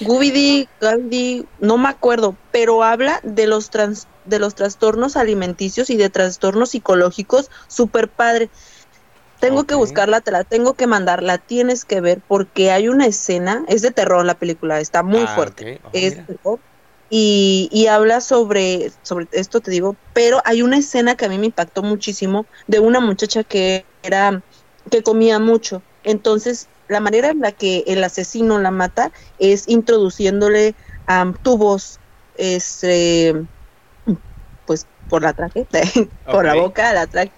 [0.00, 5.96] Gubidi, Gabidi, no me acuerdo, pero habla de los trans, de los trastornos alimenticios y
[5.96, 8.50] de trastornos psicológicos, súper padre.
[9.40, 13.06] Tengo que buscarla, te la tengo que mandar, la tienes que ver porque hay una
[13.06, 15.80] escena, es de terror la película, está muy Ah, fuerte.
[15.84, 16.26] Oh, es mira.
[17.08, 21.38] Y, y habla sobre, sobre esto te digo, pero hay una escena que a mí
[21.38, 24.44] me impactó muchísimo de una muchacha que era,
[24.90, 30.76] que comía mucho, entonces la manera en la que el asesino la mata es introduciéndole
[31.06, 32.00] am, tubos,
[32.34, 33.34] este,
[34.64, 35.66] pues por la traje,
[36.30, 37.32] por la boca, la traje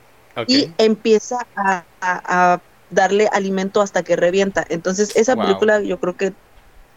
[0.46, 4.64] y empieza a, a- a darle alimento hasta que revienta.
[4.68, 5.40] Entonces, esa Wow.
[5.40, 6.36] película yo creo que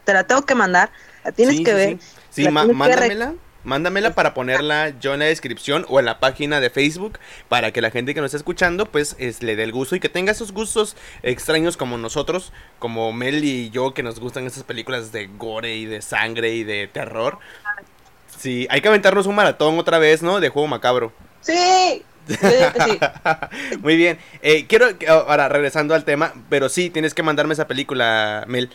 [0.05, 0.91] te la tengo que mandar,
[1.23, 1.99] la tienes Sí, que ver.
[1.99, 3.33] Sí, Sí, La ma- mándamela.
[3.65, 7.17] Mándamela para ponerla yo en la descripción o en la página de Facebook
[7.47, 10.01] para que la gente que nos está escuchando pues es, le dé el gusto y
[10.01, 14.63] que tenga esos gustos extraños como nosotros, como Mel y yo que nos gustan esas
[14.63, 17.39] películas de gore y de sangre y de terror.
[18.37, 20.41] Sí, hay que aventarnos un maratón otra vez, ¿no?
[20.41, 21.13] De juego macabro.
[21.39, 22.03] Sí.
[22.27, 22.99] sí.
[23.81, 24.17] Muy bien.
[24.41, 28.69] Eh, quiero, ahora regresando al tema, pero sí, tienes que mandarme esa película, Mel.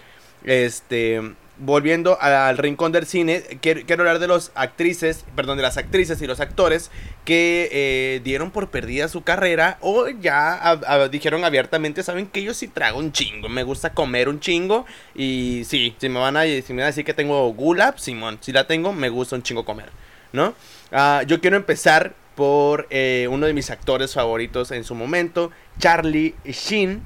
[0.45, 1.21] Este,
[1.59, 6.27] volviendo al rincón del cine, quiero, hablar de los actrices, perdón, de las actrices y
[6.27, 6.91] los actores
[7.25, 10.81] que eh, dieron por perdida su carrera o ya
[11.11, 15.63] dijeron abiertamente, saben que yo sí trago un chingo, me gusta comer un chingo y
[15.65, 18.53] sí, si me van a, si me van a decir que tengo gula, Simón, si
[18.53, 19.91] la tengo, me gusta un chingo comer,
[20.33, 20.55] ¿no?
[20.93, 25.51] Ah, yo quiero empezar por eh, uno de mis actores favoritos en su momento,
[25.81, 27.03] Charlie Sheen.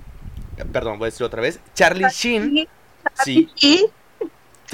[0.73, 1.59] Perdón, voy a decirlo otra vez.
[1.75, 2.69] Charlie Sheen.
[3.25, 3.49] Sí.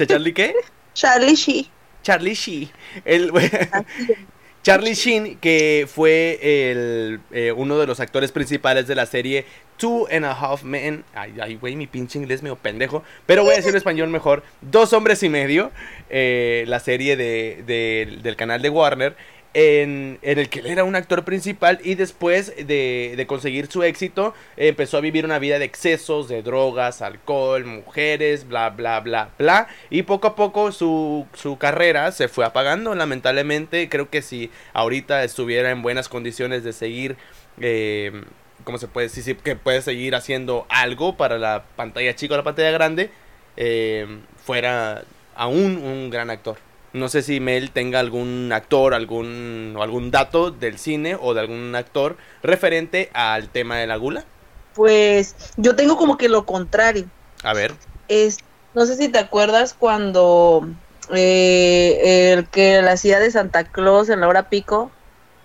[0.07, 0.53] ¿Charlie qué?
[0.93, 1.67] Charlie Sheen.
[2.03, 2.69] Charlie Sheen.
[3.05, 3.31] El,
[4.63, 9.45] Charlie Sheen, que fue el, eh, uno de los actores principales de la serie
[9.77, 11.05] Two and a Half Men.
[11.13, 13.03] Ay, ay, güey, mi pinche inglés medio pendejo.
[13.25, 14.43] Pero voy a decir en español mejor.
[14.61, 15.71] Dos hombres y medio.
[16.09, 19.15] Eh, la serie de, del canal de Warner
[19.53, 24.97] en, el que él era un actor principal y después de, conseguir su éxito empezó
[24.97, 29.67] a vivir una vida de excesos, de drogas, alcohol, mujeres, bla, bla, bla, bla.
[29.89, 31.27] Y poco a poco su,
[31.59, 33.89] carrera se fue apagando, lamentablemente.
[33.89, 37.17] Creo que si ahorita estuviera en buenas condiciones de seguir...
[37.59, 38.23] Eh,
[38.65, 39.37] ¿Cómo se puede decir?
[39.37, 43.09] Que puede seguir haciendo algo para la pantalla chica o la pantalla grande.
[43.55, 44.05] Eh,
[44.43, 46.57] fuera aún un gran actor.
[46.91, 51.41] No sé si Mel tenga algún actor, algún, o algún dato del cine o de
[51.41, 54.25] algún actor referente al tema de la gula.
[54.73, 57.05] Pues yo tengo como que lo contrario.
[57.43, 57.73] A ver.
[58.07, 58.39] Es,
[58.73, 60.67] no sé si te acuerdas cuando
[61.13, 64.91] eh, el que la hacía de Santa Claus en la hora pico,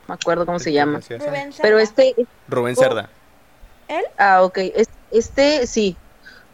[0.08, 1.00] me acuerdo cómo se llama.
[1.60, 2.14] Pero este...
[2.48, 3.10] Rubén Cerda.
[3.88, 4.04] ¿Él?
[4.18, 4.58] Ah, ok.
[5.10, 5.96] Este, sí.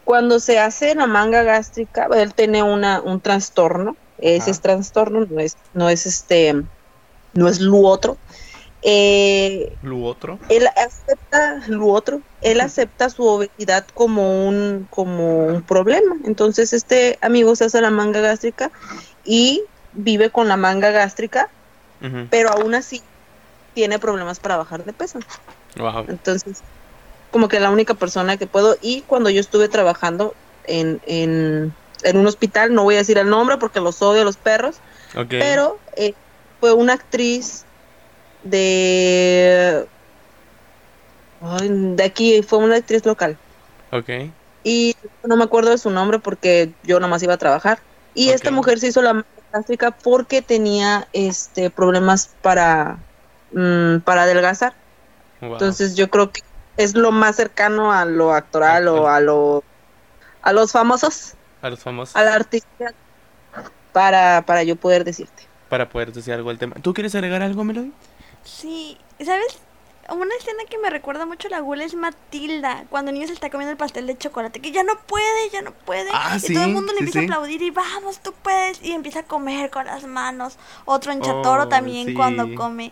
[0.03, 5.39] Cuando se hace la manga gástrica, él tiene una, un trastorno ese es trastorno, no
[5.39, 6.63] es, no es este,
[7.33, 8.17] no es lu otro.
[8.83, 10.39] Eh, lu otro.
[10.49, 16.15] Él acepta lu otro, él acepta su obesidad como un, como un problema.
[16.25, 18.71] Entonces este amigo se hace la manga gástrica
[19.23, 19.63] y
[19.93, 21.49] vive con la manga gástrica,
[22.31, 23.01] pero aún así
[23.75, 25.19] tiene problemas para bajar de peso.
[26.07, 26.61] Entonces,
[27.29, 30.33] como que la única persona que puedo, y cuando yo estuve trabajando
[30.65, 31.73] en, en
[32.03, 34.77] en un hospital, no voy a decir el nombre porque los odio a los perros,
[35.29, 36.13] pero eh,
[36.59, 37.65] fue una actriz
[38.43, 39.87] de...
[41.41, 43.37] de aquí, fue una actriz local.
[43.91, 44.09] Ok.
[44.63, 47.79] Y no me acuerdo de su nombre porque yo nomás iba a trabajar.
[48.13, 52.99] Y esta mujer se hizo la plástica porque tenía este problemas para,
[53.53, 54.73] mm, para adelgazar.
[55.41, 56.41] Entonces yo creo que
[56.77, 59.63] es lo más cercano a lo actoral o a lo
[60.41, 61.33] a los famosos.
[61.61, 62.15] A los famosos.
[62.15, 62.93] Al artista
[63.91, 65.43] para, para yo poder decirte.
[65.69, 66.75] Para poder decir algo al tema.
[66.81, 67.91] ¿Tú quieres agregar algo, Melody?
[68.43, 69.59] Sí, ¿sabes?
[70.09, 73.33] Una escena que me recuerda mucho a la gula es Matilda, cuando el niño se
[73.33, 76.09] está comiendo el pastel de chocolate, que ya no puede, ya no puede.
[76.11, 78.83] Ah, y todo el mundo le empieza a aplaudir y vamos, tú puedes.
[78.83, 80.57] Y empieza a comer con las manos.
[80.85, 82.91] Otro enchatoro oh, también cuando come.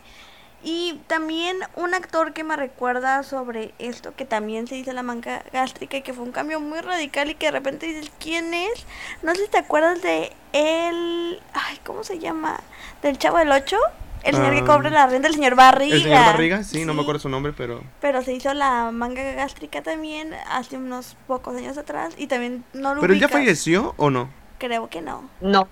[0.64, 5.44] Y también un actor que me recuerda sobre esto, que también se dice la manca
[5.54, 8.86] gástrica y que fue un cambio muy radical y que de repente dices, ¿quién es?
[9.24, 12.60] No sé si te acuerdas de él, ay, ¿cómo se llama?
[13.02, 13.78] Del Chavo del Ocho,
[14.24, 15.96] el señor que cobra la renta, el señor Barriga.
[15.96, 17.82] El señor Barriga, sí, no me acuerdo su nombre, pero...
[18.02, 22.96] Pero se hizo la manga gástrica también hace unos pocos años atrás y también no
[22.96, 24.30] lo ¿Pero él ya falleció o no?
[24.58, 25.30] Creo que no.
[25.40, 25.70] No.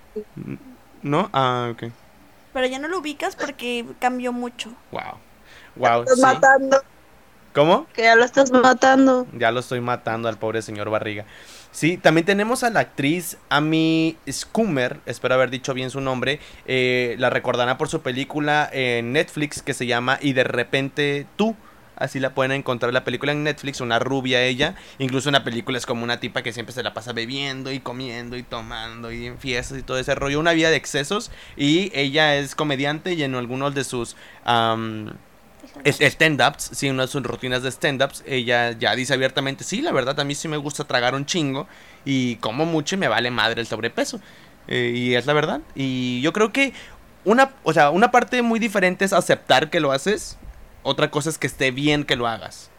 [1.02, 1.28] ¿No?
[1.34, 1.92] Ah, ok.
[2.52, 4.72] Pero ya no lo ubicas porque cambió mucho.
[4.90, 5.18] Wow.
[5.76, 6.02] Wow.
[6.02, 6.82] Estás matando.
[7.54, 7.86] ¿Cómo?
[7.92, 9.26] Que ya lo estás matando.
[9.32, 11.24] Ya lo estoy matando al pobre señor Barriga.
[11.70, 16.40] Sí, también tenemos a la actriz Amy Schumer, espero haber dicho bien su nombre.
[16.66, 21.56] Eh, la recordarán por su película en Netflix que se llama Y de repente tú.
[21.98, 24.76] Así la pueden encontrar la película en Netflix, una rubia ella.
[24.98, 28.36] Incluso una película es como una tipa que siempre se la pasa bebiendo y comiendo
[28.36, 30.38] y tomando y en fiestas y todo ese rollo.
[30.38, 31.32] Una vida de excesos.
[31.56, 34.16] Y ella es comediante y en algunos de sus...
[35.84, 40.18] stand-ups, sí, una de sus rutinas de stand-ups, ella ya dice abiertamente, sí, la verdad,
[40.18, 41.66] a mí sí me gusta tragar un chingo
[42.04, 44.20] y como mucho y me vale madre el sobrepeso.
[44.68, 45.60] Eh, y es la verdad.
[45.74, 46.72] Y yo creo que
[47.24, 50.38] una, o sea, una parte muy diferente es aceptar que lo haces
[50.88, 52.70] otra cosa es que esté bien que lo hagas.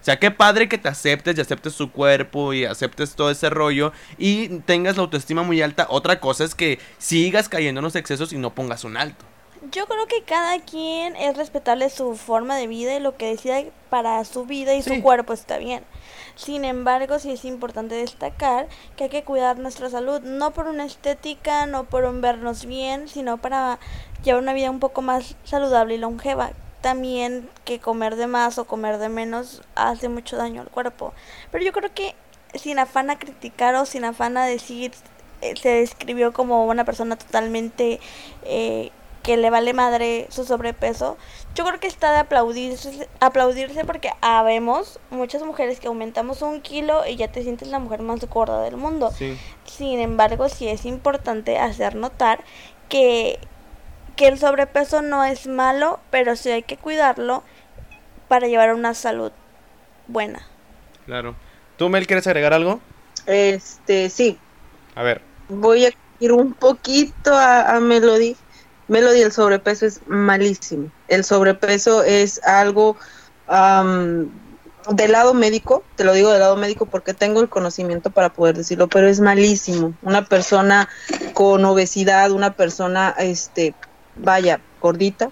[0.00, 3.92] sea, qué padre que te aceptes y aceptes tu cuerpo y aceptes todo ese rollo
[4.16, 5.86] y tengas la autoestima muy alta.
[5.90, 9.24] Otra cosa es que sigas cayendo en los excesos y no pongas un alto.
[9.72, 13.64] Yo creo que cada quien es respetable su forma de vida y lo que decida
[13.90, 15.82] para su vida y su cuerpo está bien.
[16.36, 20.84] Sin embargo, sí es importante destacar que hay que cuidar nuestra salud, no por una
[20.84, 23.80] estética, no por un vernos bien, sino para
[24.22, 26.52] llevar una vida un poco más saludable y longeva.
[26.80, 31.12] También que comer de más o comer de menos hace mucho daño al cuerpo.
[31.50, 32.14] Pero yo creo que
[32.54, 34.92] sin afán a criticar o sin afán a decir,
[35.40, 38.00] eh, se describió como una persona totalmente
[38.44, 38.90] eh,
[39.22, 41.18] que le vale madre su sobrepeso,
[41.54, 47.06] yo creo que está de aplaudirse, aplaudirse porque habemos muchas mujeres que aumentamos un kilo
[47.06, 49.12] y ya te sientes la mujer más gorda del mundo.
[49.64, 52.42] Sin embargo, sí es importante hacer notar
[52.88, 53.38] que,
[54.18, 57.42] que el sobrepeso no es malo, pero sí hay que cuidarlo
[58.28, 59.32] para llevar una salud
[60.08, 60.42] buena.
[61.06, 61.34] Claro.
[61.78, 62.80] ¿Tú, Mel, quieres agregar algo?
[63.24, 64.38] Este, sí.
[64.94, 65.22] A ver.
[65.48, 65.90] Voy a
[66.20, 68.36] ir un poquito a, a Melody
[68.88, 70.90] Melody, el sobrepeso es malísimo.
[71.08, 72.96] El sobrepeso es algo
[73.46, 78.56] del lado médico, te lo digo del lado médico porque tengo el conocimiento para poder
[78.56, 79.92] decirlo, pero es malísimo.
[80.02, 80.88] Una persona
[81.34, 83.74] con obesidad, una persona, este,
[84.18, 85.30] vaya, gordita,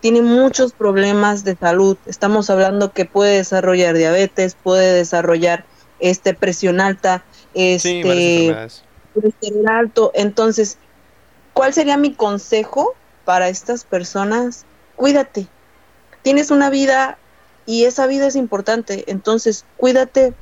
[0.00, 1.96] tiene muchos problemas de salud.
[2.06, 5.64] Estamos hablando que puede desarrollar diabetes, puede desarrollar
[6.00, 7.24] este presión alta,
[7.54, 8.54] este
[9.14, 10.12] presión alto.
[10.14, 10.78] Entonces,
[11.52, 12.94] ¿cuál sería mi consejo
[13.28, 14.64] para estas personas,
[14.96, 15.48] cuídate.
[16.22, 17.18] Tienes una vida
[17.66, 20.32] y esa vida es importante, entonces cuídate.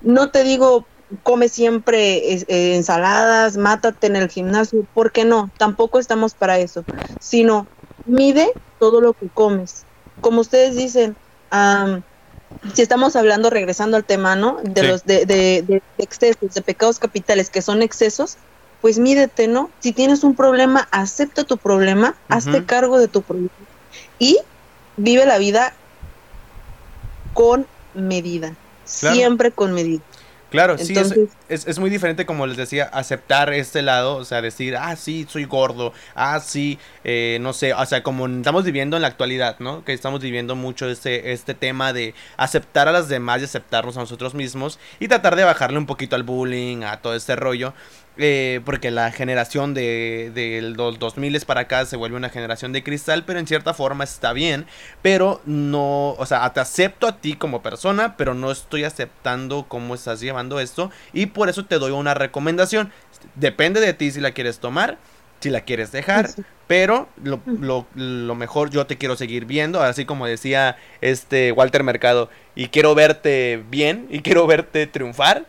[0.00, 0.86] No te digo
[1.22, 6.84] come siempre eh, ensaladas, mátate en el gimnasio, porque no, tampoco estamos para eso,
[7.20, 7.66] sino
[8.04, 9.84] mide todo lo que comes.
[10.20, 11.16] Como ustedes dicen,
[12.74, 14.58] si estamos hablando, regresando al tema, ¿no?
[14.62, 18.36] De los de, de excesos, de pecados capitales, que son excesos,
[18.80, 19.70] pues mídete, ¿no?
[19.80, 23.48] Si tienes un problema, acepta tu problema, hazte cargo de tu problema
[24.18, 24.38] y
[24.96, 25.72] vive la vida
[27.32, 28.54] con medida,
[28.84, 30.02] siempre con medida.
[30.54, 30.94] Claro, sí,
[31.48, 35.26] es, es, muy diferente, como les decía, aceptar este lado, o sea, decir, ah, sí,
[35.28, 39.56] soy gordo, ah, sí, eh, no sé, o sea, como estamos viviendo en la actualidad,
[39.58, 39.84] ¿no?
[39.84, 44.00] Que estamos viviendo mucho este, este tema de aceptar a las demás y aceptarnos a
[44.00, 47.74] nosotros mismos y tratar de bajarle un poquito al bullying, a todo este rollo.
[48.16, 52.84] Eh, porque la generación de, de los 2000 para acá se vuelve una generación de
[52.84, 54.66] cristal, pero en cierta forma está bien.
[55.02, 59.94] Pero no, o sea, te acepto a ti como persona, pero no estoy aceptando cómo
[59.94, 60.90] estás llevando esto.
[61.12, 62.92] Y por eso te doy una recomendación.
[63.34, 64.98] Depende de ti si la quieres tomar,
[65.40, 66.30] si la quieres dejar.
[66.66, 71.82] Pero lo, lo, lo mejor yo te quiero seguir viendo, así como decía este Walter
[71.82, 75.46] Mercado, y quiero verte bien, y quiero verte triunfar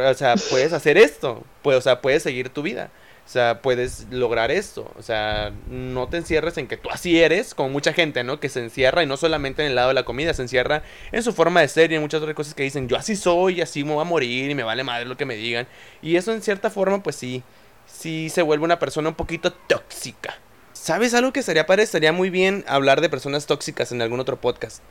[0.00, 2.90] o sea, puedes hacer esto, pues, o sea, puedes seguir tu vida.
[3.24, 4.92] O sea, puedes lograr esto.
[4.98, 8.40] O sea, no te encierres en que tú así eres, como mucha gente, ¿no?
[8.40, 10.82] Que se encierra y no solamente en el lado de la comida, se encierra
[11.12, 13.60] en su forma de ser y en muchas otras cosas que dicen, yo así soy,
[13.60, 15.68] así me voy a morir y me vale madre lo que me digan.
[16.02, 17.42] Y eso en cierta forma, pues sí,
[17.86, 20.36] sí se vuelve una persona un poquito tóxica.
[20.72, 21.84] ¿Sabes algo que sería padre?
[21.84, 24.82] Estaría muy bien hablar de personas tóxicas en algún otro podcast.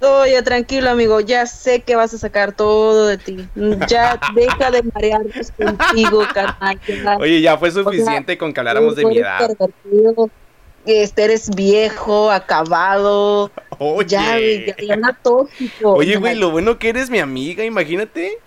[0.00, 3.48] Oye, tranquilo, amigo, ya sé que vas a sacar todo de ti.
[3.88, 6.78] Ya deja de marearte contigo, carnal.
[7.20, 9.48] Oye, ya fue suficiente con que habláramos de mi edad.
[10.86, 13.50] Este, eres viejo, acabado.
[13.78, 14.06] Oye.
[14.06, 15.94] Ya, ya, ya tóxico.
[15.94, 18.38] Oye, güey, lo bueno que eres mi amiga, imagínate.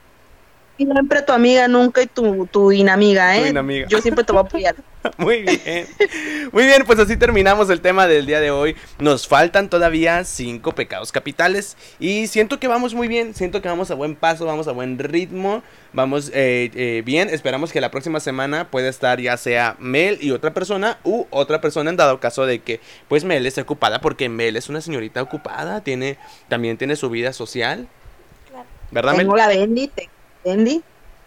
[0.78, 3.49] Siempre tu amiga, nunca y tu, tu inamiga, ¿eh?
[3.49, 3.88] inamiga.
[3.88, 4.75] Yo siempre te voy a apoyar.
[5.17, 5.88] Muy bien.
[6.51, 8.75] Muy bien, pues así terminamos el tema del día de hoy.
[8.99, 11.78] Nos faltan todavía cinco pecados capitales.
[11.99, 13.34] Y siento que vamos muy bien.
[13.34, 15.63] Siento que vamos a buen paso, vamos a buen ritmo.
[15.93, 17.30] Vamos eh, eh, bien.
[17.30, 20.99] Esperamos que la próxima semana pueda estar ya sea Mel y otra persona.
[21.03, 24.01] U otra persona en dado caso de que pues Mel esté ocupada.
[24.01, 25.82] Porque Mel es una señorita ocupada.
[25.82, 26.17] Tiene,
[26.49, 27.88] también tiene su vida social.
[28.91, 30.03] ¿Verdad, Tengo la bendita
[30.47, 30.81] Bendy.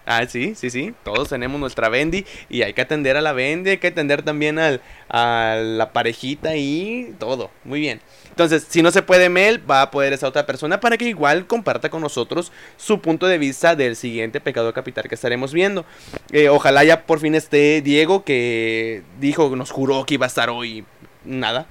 [0.07, 0.95] Ah, sí, sí, sí.
[1.05, 4.59] Todos tenemos nuestra Bendy y hay que atender a la Bendy, hay que atender también
[4.59, 7.51] al, a la parejita y todo.
[7.65, 8.01] Muy bien.
[8.31, 11.47] Entonces, si no se puede Mel, va a poder esa otra persona para que igual
[11.47, 15.85] comparta con nosotros su punto de vista del siguiente pecado capital que estaremos viendo.
[16.33, 20.49] Eh, ojalá ya por fin esté Diego que dijo, nos juró que iba a estar
[20.49, 20.87] hoy.
[21.27, 21.67] Nada.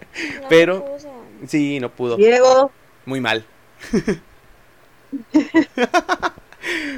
[0.48, 0.96] Pero,
[1.46, 2.16] sí, no pudo.
[2.16, 2.72] Diego.
[3.04, 3.44] Muy mal.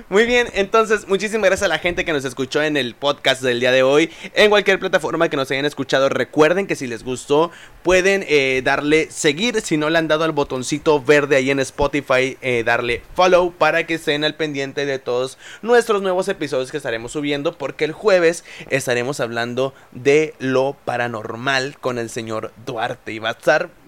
[0.08, 3.60] Muy bien, entonces muchísimas gracias a la gente que nos escuchó en el podcast del
[3.60, 4.10] día de hoy.
[4.34, 7.50] En cualquier plataforma que nos hayan escuchado, recuerden que si les gustó
[7.82, 9.60] pueden eh, darle seguir.
[9.60, 13.86] Si no le han dado al botoncito verde ahí en Spotify, eh, darle follow para
[13.86, 17.56] que estén al pendiente de todos nuestros nuevos episodios que estaremos subiendo.
[17.58, 23.12] Porque el jueves estaremos hablando de lo paranormal con el señor Duarte.
[23.12, 23.36] Y va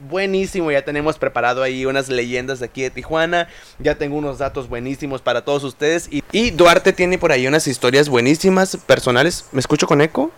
[0.08, 0.70] buenísimo.
[0.70, 3.48] Ya tenemos preparado ahí unas leyendas de aquí de Tijuana.
[3.78, 6.08] Ya tengo unos datos buenísimos para todos ustedes.
[6.10, 9.46] Y, Duarte tiene por ahí unas historias buenísimas, personales.
[9.52, 10.30] ¿Me escucho con eco?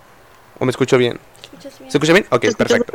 [0.58, 1.18] ¿O me escucho bien?
[1.60, 2.26] ¿Se escucha bien?
[2.30, 2.94] Ok, perfecto.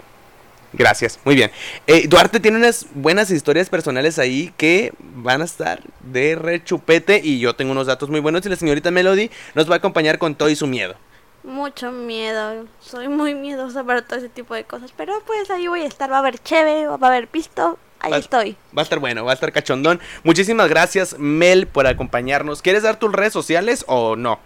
[0.78, 1.52] Gracias, muy bien.
[1.88, 7.40] Eh, Duarte tiene unas buenas historias personales ahí que van a estar de rechupete y
[7.40, 10.36] yo tengo unos datos muy buenos y la señorita Melody nos va a acompañar con
[10.36, 10.96] todo y su miedo.
[11.44, 15.82] Mucho miedo, soy muy miedosa para todo ese tipo de cosas, pero pues ahí voy
[15.82, 18.58] a estar, va a haber cheve, va a haber pisto, ahí estoy.
[18.76, 20.00] Va a estar bueno, va a estar cachondón.
[20.24, 22.62] Muchísimas gracias Mel por acompañarnos.
[22.62, 24.40] ¿Quieres dar tus redes sociales o no?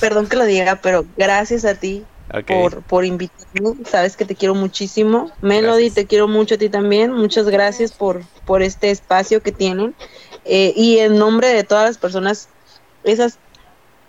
[0.00, 2.04] Perdón que lo diga, pero gracias a ti
[2.46, 3.84] por, por invitarme.
[3.84, 5.30] Sabes que te quiero muchísimo.
[5.40, 7.12] Melody, te quiero mucho a ti también.
[7.12, 9.94] Muchas gracias por, por este espacio que tienen.
[10.44, 12.48] Eh, y en nombre de todas las personas,
[13.04, 13.38] esas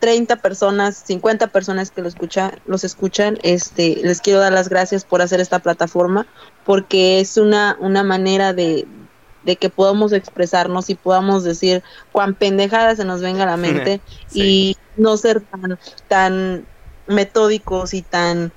[0.02, 5.06] 30 personas, 50 personas que lo escucha, los escuchan, este, les quiero dar las gracias
[5.06, 6.26] por hacer esta plataforma,
[6.66, 8.88] porque es una, una manera de,
[9.44, 14.02] de que podamos expresarnos y podamos decir cuán pendejada se nos venga a la mente
[14.34, 15.78] y no ser tan,
[16.08, 16.66] tan
[17.06, 18.52] metódicos y tan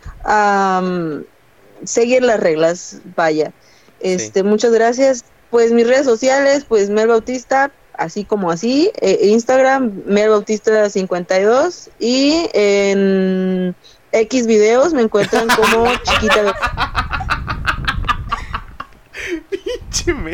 [1.85, 3.53] seguir las reglas, vaya.
[4.01, 5.27] Este, muchas gracias.
[5.51, 11.91] Pues mis redes sociales, pues Mel Bautista, así como así, eh, Instagram Mel Bautista 52
[11.99, 13.75] y en
[14.13, 16.55] X videos me encuentran como chiquita.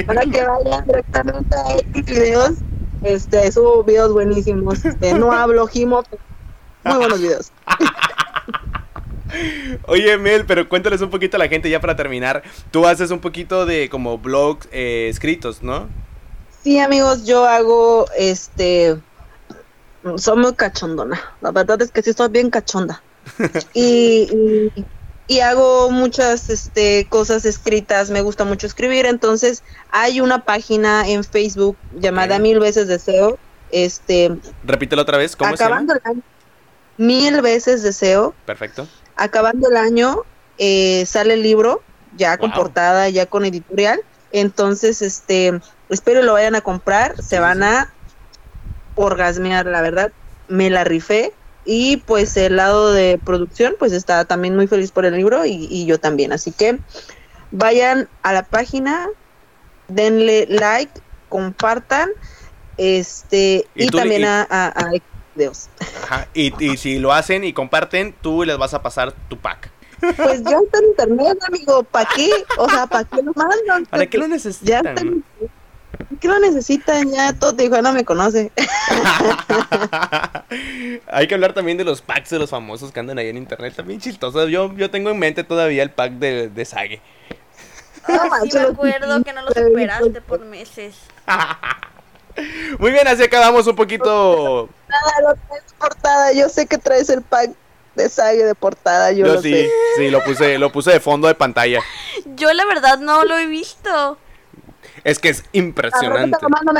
[0.06, 2.50] Para que vayan directamente a X videos,
[3.02, 4.84] este, subo videos buenísimos.
[4.84, 6.02] Este, no hablo gimo,
[6.84, 7.52] muy buenos videos.
[9.86, 12.42] Oye, Mel, pero cuéntales un poquito a la gente ya para terminar.
[12.70, 15.88] Tú haces un poquito de como blogs eh, escritos, ¿no?
[16.62, 18.98] Sí, amigos, yo hago este.
[20.16, 21.20] Soy muy cachondona.
[21.40, 23.02] La verdad es que sí estoy bien cachonda.
[23.74, 24.72] y,
[25.28, 28.10] y, hago muchas este, cosas escritas.
[28.10, 29.06] Me gusta mucho escribir.
[29.06, 33.38] Entonces, hay una página en Facebook llamada Mil veces Deseo.
[33.70, 34.36] Este.
[34.64, 35.36] Repítelo otra vez.
[35.36, 36.10] ¿Cómo acabando se llama?
[36.10, 36.22] El año,
[36.96, 38.34] Mil veces Deseo.
[38.46, 38.86] Perfecto
[39.20, 40.22] acabando el año
[40.56, 41.82] eh, sale el libro
[42.16, 44.00] ya con portada, ya con editorial.
[44.32, 47.92] Entonces, este, espero lo vayan a comprar, se van a
[48.94, 50.12] orgasmear, la verdad.
[50.48, 51.32] Me la rifé
[51.64, 55.86] y pues el lado de producción pues está también muy feliz por el libro y,
[55.86, 56.32] yo también.
[56.32, 56.78] Así que
[57.50, 59.08] vayan a la página,
[59.88, 60.92] denle like,
[61.28, 62.10] compartan,
[62.76, 64.90] este y, también a, a
[66.34, 69.70] y, si lo hacen y comparten, tú les vas a pasar tu pack.
[70.00, 71.82] Pues ya está en internet, amigo.
[71.82, 72.30] ¿Para qué?
[72.56, 73.84] O sea, ¿para qué lo mandan?
[73.86, 75.22] ¿Para qué lo necesitan?
[76.20, 77.10] ¿Qué lo necesitan?
[77.10, 78.52] Ya todo Tijuana me conoce.
[81.06, 83.74] Hay que hablar también de los packs de los famosos que andan ahí en internet.
[83.74, 84.48] También chistoso.
[84.48, 87.00] Yo, yo tengo en mente todavía el pack de, de Sage.
[88.06, 88.12] sí
[88.54, 90.96] me acuerdo que no lo superaste por meses.
[92.78, 94.68] Muy bien, así acabamos un poquito.
[94.88, 95.34] Nada, lo
[95.78, 96.32] portada.
[96.32, 97.50] Yo sé que traes el pack
[97.94, 99.12] de Sage de portada.
[99.12, 99.70] Yo, lo sí, sé.
[99.96, 101.80] sí, lo puse, lo puse de fondo de pantalla.
[102.36, 104.18] Yo la verdad no lo he visto.
[105.04, 106.36] Es que es impresionante.
[106.36, 106.72] te lo mando,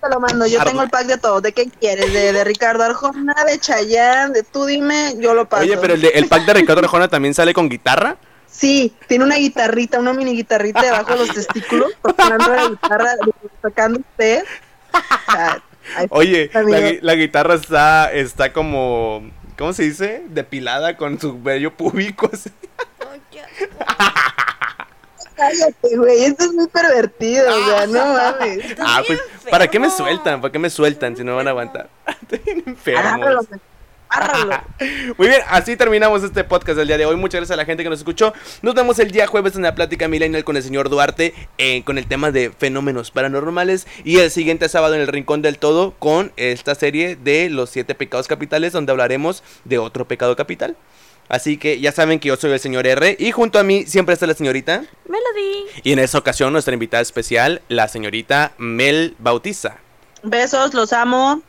[0.00, 0.46] te lo mando.
[0.46, 1.40] Yo tengo el pack de todo.
[1.40, 2.12] ¿De qué quieres?
[2.12, 5.14] ¿De, de Ricardo Arjona, de Chayanne, de tú dime?
[5.18, 5.64] Yo lo paso.
[5.64, 8.16] Oye, pero el, de, el pack de Ricardo Arjona también sale con guitarra.
[8.50, 13.14] Sí, tiene una guitarrita, una mini guitarrita debajo de los testículos, tocando la guitarra,
[13.62, 14.44] tocando usted.
[16.10, 16.50] Oye,
[17.02, 20.24] la, guitarra está, está como, ¿cómo se dice?
[20.28, 22.30] Depilada con su vello público.
[25.38, 28.58] Cállate, güey, esto es muy pervertido, o sea, no mames.
[28.80, 30.40] Ah, pues, ¿para qué me sueltan?
[30.40, 31.88] ¿Para qué me sueltan si no van a aguantar?
[32.22, 33.24] Estoy enfermo.
[35.16, 37.14] Muy bien, así terminamos este podcast del día de hoy.
[37.14, 38.32] Muchas gracias a la gente que nos escuchó.
[38.62, 41.98] Nos vemos el día jueves en la plática millennial con el señor Duarte eh, con
[41.98, 43.86] el tema de fenómenos paranormales.
[44.04, 47.94] Y el siguiente sábado en el Rincón del Todo con esta serie de los siete
[47.94, 50.74] pecados capitales donde hablaremos de otro pecado capital.
[51.28, 54.14] Así que ya saben que yo soy el señor R y junto a mí siempre
[54.14, 55.66] está la señorita Melody.
[55.82, 59.76] Y en esta ocasión nuestra invitada especial, la señorita Mel Bautiza.
[60.22, 61.42] Besos, los amo.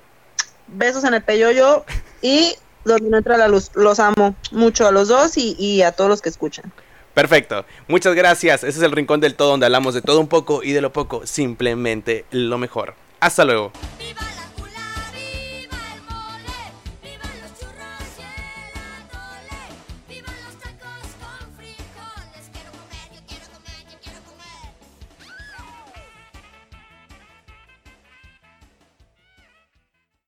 [0.68, 1.86] Besos en el peyoyo.
[2.22, 2.56] y
[2.86, 3.72] donde no entra la luz.
[3.76, 6.72] Los amo mucho a los dos y, a todos los que escuchan.
[7.14, 8.64] Perfecto, muchas gracias.
[8.64, 10.94] Ese es el rincón del todo donde hablamos de todo un poco y de lo
[10.94, 12.94] poco, simplemente lo mejor.
[13.20, 13.72] Hasta luego.